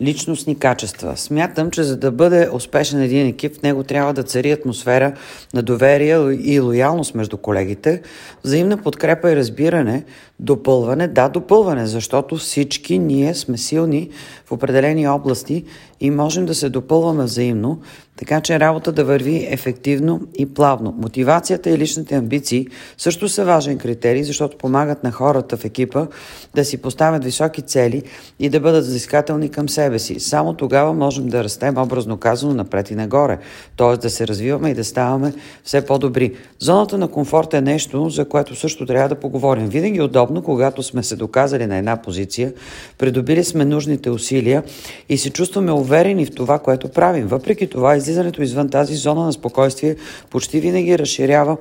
личностни 0.00 0.58
качества. 0.58 1.16
Смятам, 1.16 1.70
че 1.70 1.82
за 1.82 1.96
да 1.96 2.10
бъде 2.10 2.48
успешен 2.52 3.02
един 3.02 3.26
екип, 3.26 3.56
в 3.56 3.62
него 3.62 3.84
трябва 3.84 4.14
да 4.14 4.22
цари 4.22 4.52
атмосфера 4.52 5.12
на 5.54 5.62
доверие 5.62 6.16
и 6.32 6.60
лоялност 6.60 7.14
между 7.14 7.36
колегите, 7.36 8.02
взаимна 8.44 8.76
подкрепа 8.76 9.32
и 9.32 9.36
разбиране, 9.36 10.04
допълване, 10.40 11.08
да, 11.08 11.28
допълване, 11.28 11.86
защото 11.86 12.36
всички 12.36 12.98
ние 12.98 13.34
сме 13.34 13.58
силни 13.58 14.10
в 14.46 14.52
определени 14.52 15.08
области 15.08 15.64
и 16.00 16.10
можем 16.10 16.46
да 16.46 16.54
се 16.54 16.68
допълваме 16.68 17.24
взаимно, 17.24 17.80
така 18.16 18.40
че 18.40 18.60
работа 18.60 18.92
да 18.92 19.04
върви 19.04 19.46
ефективно 19.50 20.20
и 20.38 20.54
плавно. 20.54 20.94
Мотивацията 20.98 21.70
и 21.70 21.78
личните 21.78 22.14
амбиции 22.14 22.66
също 22.98 23.28
са 23.28 23.44
важен 23.44 23.78
критерий, 23.78 24.22
защото 24.22 24.56
помагат 24.56 25.04
на 25.04 25.12
хората 25.12 25.56
в 25.56 25.64
екипа 25.64 26.06
да 26.54 26.64
си 26.64 26.78
поставят 26.78 27.24
високи 27.24 27.62
цели 27.62 28.02
и 28.38 28.48
да 28.48 28.60
бъдат 28.60 28.84
взискателни 28.84 29.48
към 29.48 29.68
себе 29.68 29.98
си. 29.98 30.20
Само 30.20 30.54
тогава 30.54 30.92
можем 30.92 31.28
да 31.28 31.44
растем, 31.44 31.78
образно 31.78 32.16
казано, 32.16 32.54
напред 32.54 32.90
и 32.90 32.94
нагоре, 32.94 33.38
т.е. 33.76 33.96
да 33.96 34.10
се 34.10 34.26
развиваме 34.26 34.70
и 34.70 34.74
да 34.74 34.84
ставаме 34.84 35.32
все 35.64 35.86
по-добри. 35.86 36.34
Зоната 36.58 36.98
на 36.98 37.08
комфорт 37.08 37.54
е 37.54 37.60
нещо, 37.60 38.10
за 38.10 38.28
което 38.28 38.54
също 38.54 38.86
трябва 38.86 39.08
да 39.08 39.14
поговорим. 39.14 39.68
Винаги 39.68 40.00
удобно, 40.00 40.42
когато 40.42 40.82
сме 40.82 41.02
се 41.02 41.16
доказали 41.16 41.66
на 41.66 41.76
една 41.76 42.02
позиция, 42.02 42.52
придобили 42.98 43.44
сме 43.44 43.64
нужните 43.64 44.10
усилия 44.10 44.62
и 45.08 45.18
се 45.18 45.30
чувстваме 45.30 45.72
уверени 45.72 45.87
в 46.24 46.34
това, 46.34 46.58
което 46.58 46.88
правим. 46.88 47.26
Въпреки 47.26 47.66
това, 47.66 47.96
излизането 47.96 48.42
извън 48.42 48.68
тази 48.68 48.94
зона 48.94 49.24
на 49.24 49.32
спокойствие 49.32 49.96
почти 50.30 50.60
винаги 50.60 50.98
разширява 50.98 51.56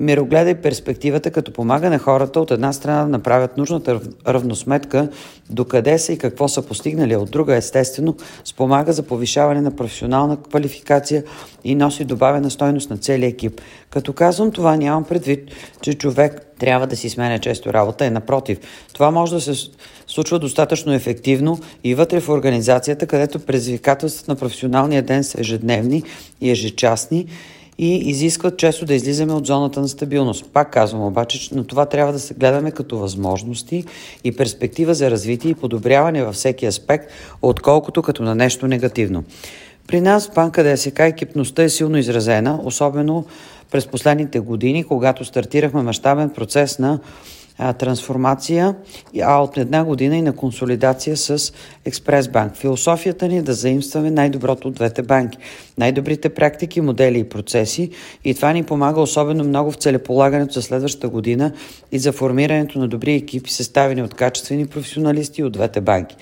мирогледа 0.00 0.50
и 0.50 0.54
перспективата, 0.54 1.30
като 1.30 1.52
помага 1.52 1.90
на 1.90 1.98
хората 1.98 2.40
от 2.40 2.50
една 2.50 2.72
страна 2.72 3.02
да 3.02 3.08
направят 3.08 3.56
нужната 3.56 4.00
равносметка 4.28 5.08
до 5.50 5.64
къде 5.64 5.98
са 5.98 6.12
и 6.12 6.18
какво 6.18 6.48
са 6.48 6.62
постигнали, 6.62 7.16
от 7.16 7.30
друга 7.30 7.56
естествено 7.56 8.16
спомага 8.44 8.92
за 8.92 9.02
повишаване 9.02 9.60
на 9.60 9.76
професионална 9.76 10.36
квалификация 10.36 11.24
и 11.64 11.74
носи 11.74 12.04
добавена 12.04 12.50
стойност 12.50 12.90
на 12.90 12.98
целия 12.98 13.28
екип. 13.28 13.60
Като 13.90 14.12
казвам 14.12 14.50
това, 14.50 14.76
нямам 14.76 15.04
предвид, 15.04 15.50
че 15.80 15.94
човек 15.94 16.46
трябва 16.58 16.86
да 16.86 16.96
си 16.96 17.10
сменя 17.10 17.38
често 17.38 17.72
работа, 17.72 18.04
е 18.04 18.10
напротив. 18.10 18.58
Това 18.92 19.10
може 19.10 19.34
да 19.34 19.40
се 19.40 19.70
случва 20.06 20.38
достатъчно 20.38 20.92
ефективно 20.92 21.58
и 21.84 21.94
вътре 21.94 22.20
в 22.20 22.28
организацията, 22.28 23.06
където 23.06 23.38
предизвикателствата 23.38 24.32
на 24.32 24.36
професионалния 24.36 25.02
ден 25.02 25.24
са 25.24 25.40
ежедневни 25.40 26.02
и 26.40 26.50
ежечасни 26.50 27.26
и 27.78 27.96
изискват 27.96 28.58
често 28.58 28.84
да 28.84 28.94
излизаме 28.94 29.32
от 29.32 29.46
зоната 29.46 29.80
на 29.80 29.88
стабилност. 29.88 30.44
Пак 30.52 30.72
казвам 30.72 31.02
обаче, 31.02 31.40
че 31.40 31.54
на 31.54 31.64
това 31.64 31.86
трябва 31.86 32.12
да 32.12 32.18
се 32.18 32.34
гледаме 32.34 32.70
като 32.70 32.98
възможности 32.98 33.84
и 34.24 34.32
перспектива 34.32 34.94
за 34.94 35.10
развитие 35.10 35.50
и 35.50 35.54
подобряване 35.54 36.24
във 36.24 36.34
всеки 36.34 36.66
аспект, 36.66 37.10
отколкото 37.42 38.02
като 38.02 38.22
на 38.22 38.34
нещо 38.34 38.66
негативно. 38.66 39.24
При 39.86 40.00
нас 40.00 40.28
в 40.28 40.34
банка 40.34 40.64
ДСК 40.64 41.00
екипността 41.00 41.62
е 41.62 41.68
силно 41.68 41.96
изразена, 41.96 42.60
особено 42.64 43.24
през 43.70 43.86
последните 43.86 44.40
години, 44.40 44.84
когато 44.84 45.24
стартирахме 45.24 45.82
мащабен 45.82 46.30
процес 46.30 46.78
на 46.78 46.98
трансформация, 47.78 48.74
а 49.22 49.42
от 49.42 49.56
една 49.56 49.84
година 49.84 50.16
и 50.16 50.22
на 50.22 50.36
консолидация 50.36 51.16
с 51.16 51.52
Експресбанк. 51.84 52.56
Философията 52.56 53.28
ни 53.28 53.38
е 53.38 53.42
да 53.42 53.52
заимстваме 53.52 54.10
най-доброто 54.10 54.68
от 54.68 54.74
двете 54.74 55.02
банки, 55.02 55.38
най-добрите 55.78 56.28
практики, 56.28 56.80
модели 56.80 57.18
и 57.18 57.28
процеси 57.28 57.90
и 58.24 58.34
това 58.34 58.52
ни 58.52 58.62
помага 58.62 59.00
особено 59.00 59.44
много 59.44 59.72
в 59.72 59.76
целеполагането 59.76 60.52
за 60.52 60.62
следващата 60.62 61.08
година 61.08 61.52
и 61.92 61.98
за 61.98 62.12
формирането 62.12 62.78
на 62.78 62.88
добри 62.88 63.14
екипи, 63.14 63.52
съставени 63.52 64.02
от 64.02 64.14
качествени 64.14 64.66
професионалисти 64.66 65.42
от 65.42 65.52
двете 65.52 65.80
банки. 65.80 66.16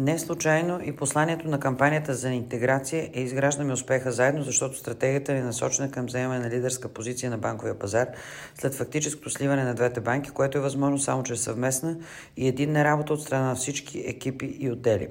Не 0.00 0.18
случайно 0.18 0.80
и 0.82 0.96
посланието 0.96 1.48
на 1.48 1.60
кампанията 1.60 2.14
за 2.14 2.30
интеграция 2.30 3.10
е 3.14 3.20
изграждаме 3.20 3.72
успеха 3.72 4.12
заедно, 4.12 4.42
защото 4.42 4.76
стратегията 4.76 5.32
ни 5.32 5.38
е 5.38 5.42
насочена 5.42 5.90
към 5.90 6.06
вземане 6.06 6.40
на 6.40 6.50
лидерска 6.50 6.88
позиция 6.88 7.30
на 7.30 7.38
банковия 7.38 7.78
пазар 7.78 8.08
след 8.54 8.74
фактическото 8.74 9.30
сливане 9.30 9.64
на 9.64 9.74
двете 9.74 10.00
банки, 10.00 10.30
което 10.30 10.58
е 10.58 10.60
възможно 10.60 10.98
само 10.98 11.22
чрез 11.22 11.40
съвместна 11.40 11.96
и 12.36 12.48
единна 12.48 12.84
работа 12.84 13.12
от 13.12 13.22
страна 13.22 13.46
на 13.48 13.54
всички 13.54 13.98
екипи 14.06 14.56
и 14.60 14.70
отдели. 14.70 15.08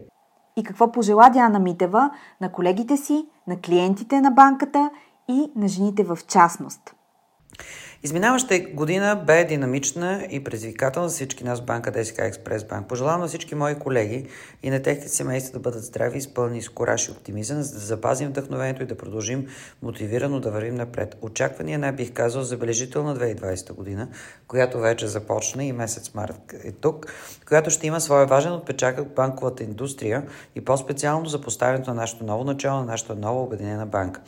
И 0.58 0.64
какво 0.64 0.92
пожела 0.92 1.30
Диана 1.30 1.60
Митева 1.60 2.10
на 2.42 2.52
колегите 2.52 2.98
си, 2.98 3.26
на 3.48 3.62
клиентите 3.62 4.22
на 4.22 4.32
банката 4.32 4.90
и 5.30 5.52
на 5.56 5.68
жените 5.68 6.04
в 6.04 6.18
частност? 6.28 6.97
Изминаваща 8.04 8.60
година 8.60 9.24
бе 9.28 9.46
динамична 9.46 10.28
и 10.30 10.44
предизвикателна 10.44 11.10
за 11.10 11.16
всички 11.16 11.44
нас 11.44 11.62
банка 11.62 11.92
ДСК 11.92 12.20
Експрес 12.20 12.64
Банк. 12.64 12.88
Пожелавам 12.88 13.22
на 13.22 13.28
всички 13.28 13.56
мои 13.56 13.76
колеги 13.76 14.26
и 14.64 14.70
на 14.70 14.82
техните 14.82 15.10
семейства 15.10 15.54
да 15.54 15.60
бъдат 15.60 15.84
здрави, 15.84 16.18
изпълни 16.18 16.62
с 16.62 16.70
кораж 16.70 17.08
и 17.08 17.12
оптимизъм, 17.12 17.62
за 17.62 17.74
да 17.74 17.80
запазим 17.80 18.30
вдъхновението 18.30 18.84
и 18.84 18.86
да 18.86 18.98
продължим 18.98 19.48
мотивирано 19.82 20.40
да 20.40 20.52
вървим 20.52 20.76
напред. 20.76 21.18
Очаквания 21.22 21.80
най 21.80 21.92
бих 21.92 22.14
казал 22.14 22.44
забележителна 22.44 23.16
2020 23.16 23.74
година, 23.74 24.08
която 24.48 24.80
вече 24.80 25.08
започна 25.08 25.64
и 25.64 25.72
месец 25.72 26.14
март 26.14 26.54
е 26.64 26.72
тук, 26.72 27.06
която 27.48 27.70
ще 27.70 27.88
има 27.88 28.02
своя 28.02 28.26
важен 28.26 28.54
отпечатък 28.54 29.08
в 29.08 29.16
банковата 29.16 29.64
индустрия 29.64 30.24
и 30.56 30.66
по-специално 30.66 31.26
за 31.26 31.42
поставянето 31.42 31.90
на 31.90 31.96
нашето 31.96 32.24
ново 32.24 32.44
начало, 32.44 32.80
на 32.80 32.86
нашата 32.86 33.16
нова 33.16 33.42
обединена 33.42 33.86
банка. 33.86 34.22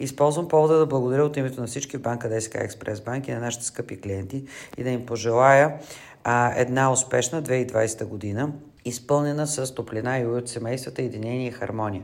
Използвам 0.00 0.48
повода 0.48 0.78
да 0.78 0.86
благодаря 0.86 1.24
от 1.24 1.36
името 1.36 1.60
на 1.60 1.66
всички 1.66 1.96
в 1.96 2.02
банка 2.02 2.28
ДСК 2.28 2.54
Експрес 2.54 3.00
Банк 3.00 3.12
банки, 3.12 3.32
на 3.32 3.40
нашите 3.40 3.64
скъпи 3.64 4.00
клиенти 4.00 4.44
и 4.78 4.84
да 4.84 4.90
им 4.90 5.06
пожелая 5.06 5.78
а, 6.24 6.52
една 6.56 6.92
успешна 6.92 7.42
2020 7.42 8.04
година 8.04 8.52
изпълнена 8.84 9.46
с 9.46 9.74
топлина 9.74 10.18
и 10.18 10.26
уют 10.26 10.48
семействата, 10.48 11.02
единение 11.02 11.46
и 11.46 11.50
хармония. 11.50 12.02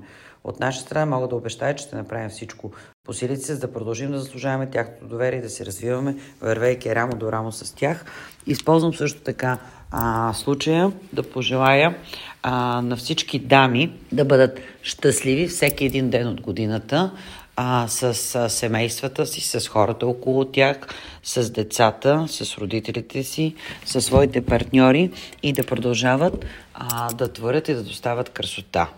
От 0.49 0.61
наша 0.61 0.81
страна 0.81 1.07
мога 1.07 1.29
да 1.29 1.37
обещая, 1.37 1.77
че 1.77 1.85
ще 1.85 1.97
направим 1.97 2.31
всичко 2.31 2.73
по 3.05 3.13
силите 3.13 3.41
се, 3.41 3.55
за 3.55 3.61
да 3.61 3.73
продължим 3.73 4.13
да 4.13 4.19
заслужаваме 4.19 4.71
тяхното 4.71 5.07
доверие 5.07 5.39
и 5.39 5.43
да 5.43 5.51
се 5.51 5.67
развиваме, 5.67 6.17
вървейки 6.41 6.95
рамо 6.95 7.17
до 7.17 7.33
рамо 7.33 7.53
с 7.53 7.75
тях. 7.75 8.05
Използвам 8.47 8.95
също 8.95 9.21
така 9.21 9.59
а, 9.91 10.33
случая 10.35 10.93
да 11.13 11.23
пожелая 11.23 11.97
а, 12.43 12.83
на 12.83 12.97
всички 12.97 13.39
дами 13.39 13.93
да 14.13 14.25
бъдат 14.25 14.61
щастливи 14.83 15.49
всеки 15.49 15.85
един 15.85 16.11
ден 16.11 16.29
от 16.29 16.41
годината 16.41 17.11
а, 17.57 17.89
с, 17.89 18.15
с 18.15 18.51
семействата 18.51 19.27
си, 19.27 19.41
с 19.41 19.69
хората 19.69 20.07
около 20.07 20.45
тях, 20.45 20.77
с 21.23 21.51
децата, 21.51 22.27
с 22.29 22.59
родителите 22.59 23.23
си, 23.23 23.55
с 23.85 24.01
своите 24.01 24.45
партньори 24.45 25.11
и 25.43 25.53
да 25.53 25.67
продължават 25.67 26.45
а, 26.75 27.13
да 27.13 27.33
творят 27.33 27.69
и 27.69 27.75
да 27.75 27.83
достават 27.83 28.29
красота. 28.29 28.89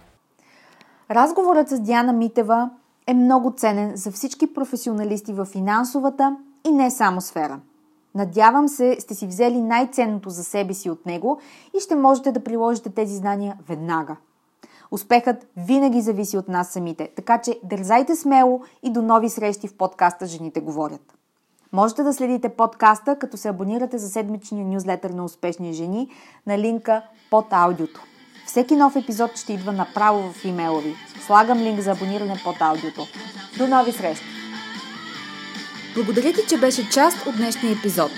Разговорът 1.11 1.69
с 1.69 1.81
Диана 1.81 2.13
Митева 2.13 2.71
е 3.07 3.15
много 3.15 3.53
ценен 3.57 3.93
за 3.97 4.11
всички 4.11 4.55
професионалисти 4.55 5.33
в 5.33 5.45
финансовата 5.45 6.37
и 6.65 6.71
не 6.71 6.91
само 6.91 7.21
сфера. 7.21 7.61
Надявам 8.15 8.69
се, 8.69 8.97
сте 9.01 9.15
си 9.15 9.27
взели 9.27 9.61
най-ценното 9.61 10.31
за 10.31 10.45
себе 10.45 10.75
си 10.75 10.91
от 10.91 11.07
него 11.07 11.39
и 11.77 11.81
ще 11.81 11.97
можете 11.97 12.33
да 12.33 12.45
приложите 12.45 12.91
тези 12.91 13.17
знания 13.17 13.57
веднага. 13.69 14.17
Успехът 14.91 15.47
винаги 15.57 16.01
зависи 16.01 16.39
от 16.39 16.49
нас 16.49 16.69
самите, 16.69 17.09
така 17.17 17.39
че 17.39 17.61
дързайте 17.65 18.17
смело 18.17 18.61
и 18.83 18.91
до 18.91 19.03
нови 19.03 19.29
срещи 19.29 19.69
в 19.69 19.77
подкаста 19.77 20.27
Жените 20.27 20.61
говорят. 20.61 21.15
Можете 21.73 22.03
да 22.03 22.13
следите 22.13 22.49
подкаста, 22.49 23.17
като 23.17 23.37
се 23.37 23.49
абонирате 23.49 23.99
за 23.99 24.09
седмичния 24.09 24.67
нюзлетър 24.67 25.11
на 25.11 25.25
успешни 25.25 25.73
жени 25.73 26.09
на 26.47 26.59
линка 26.59 27.03
под 27.31 27.47
аудиото. 27.51 28.01
Всеки 28.51 28.77
нов 28.77 28.97
епизод 28.97 29.39
ще 29.39 29.53
идва 29.53 29.73
направо 29.73 30.33
в 30.33 30.45
имейла 30.45 30.81
ви. 30.81 30.97
Слагам 31.27 31.63
линк 31.63 31.81
за 31.81 31.91
абониране 31.91 32.41
под 32.45 32.57
аудиото. 32.61 33.07
До 33.59 33.69
нови 33.69 33.93
срещи! 33.93 34.25
Благодаря 35.95 36.33
ти, 36.33 36.41
че 36.49 36.59
беше 36.59 36.91
част 36.91 37.27
от 37.27 37.37
днешния 37.37 37.73
епизод. 37.73 38.11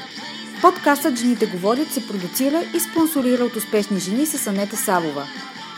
Подкастът 0.63 1.19
Жените 1.19 1.47
говорят 1.47 1.93
се 1.93 2.09
продуцира 2.09 2.63
и 2.75 2.81
спонсорира 2.81 3.45
от 3.45 3.57
успешни 3.57 4.01
жени 4.01 4.27
с 4.27 4.47
Анета 4.47 4.77
Савова. 4.77 5.25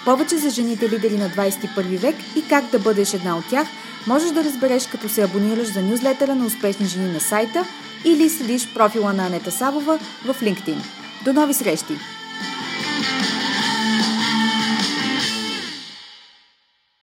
Повече 0.05 0.39
за 0.39 0.51
жените 0.51 0.91
лидери 0.91 1.19
на 1.19 1.31
21 1.31 1.99
век 1.99 2.17
и 2.37 2.49
как 2.49 2.65
да 2.71 2.79
бъдеш 2.79 3.15
една 3.15 3.37
от 3.37 3.49
тях 3.51 3.69
можеш 4.07 4.31
да 4.31 4.45
разбереш 4.45 4.87
като 4.87 5.09
се 5.09 5.23
абонираш 5.23 5.73
за 5.73 5.83
нюзлетера 5.83 6.35
на 6.35 6.47
успешни 6.47 6.87
жени 6.87 7.13
на 7.13 7.21
сайта 7.21 7.65
или 8.05 8.31
следиш 8.31 8.75
профила 8.75 9.13
на 9.13 9.27
Анета 9.27 9.51
Савова 9.51 9.99
в 10.25 10.35
LinkedIn. 10.43 10.79
До 11.25 11.33
нови 11.33 11.55
срещи! 11.55 11.95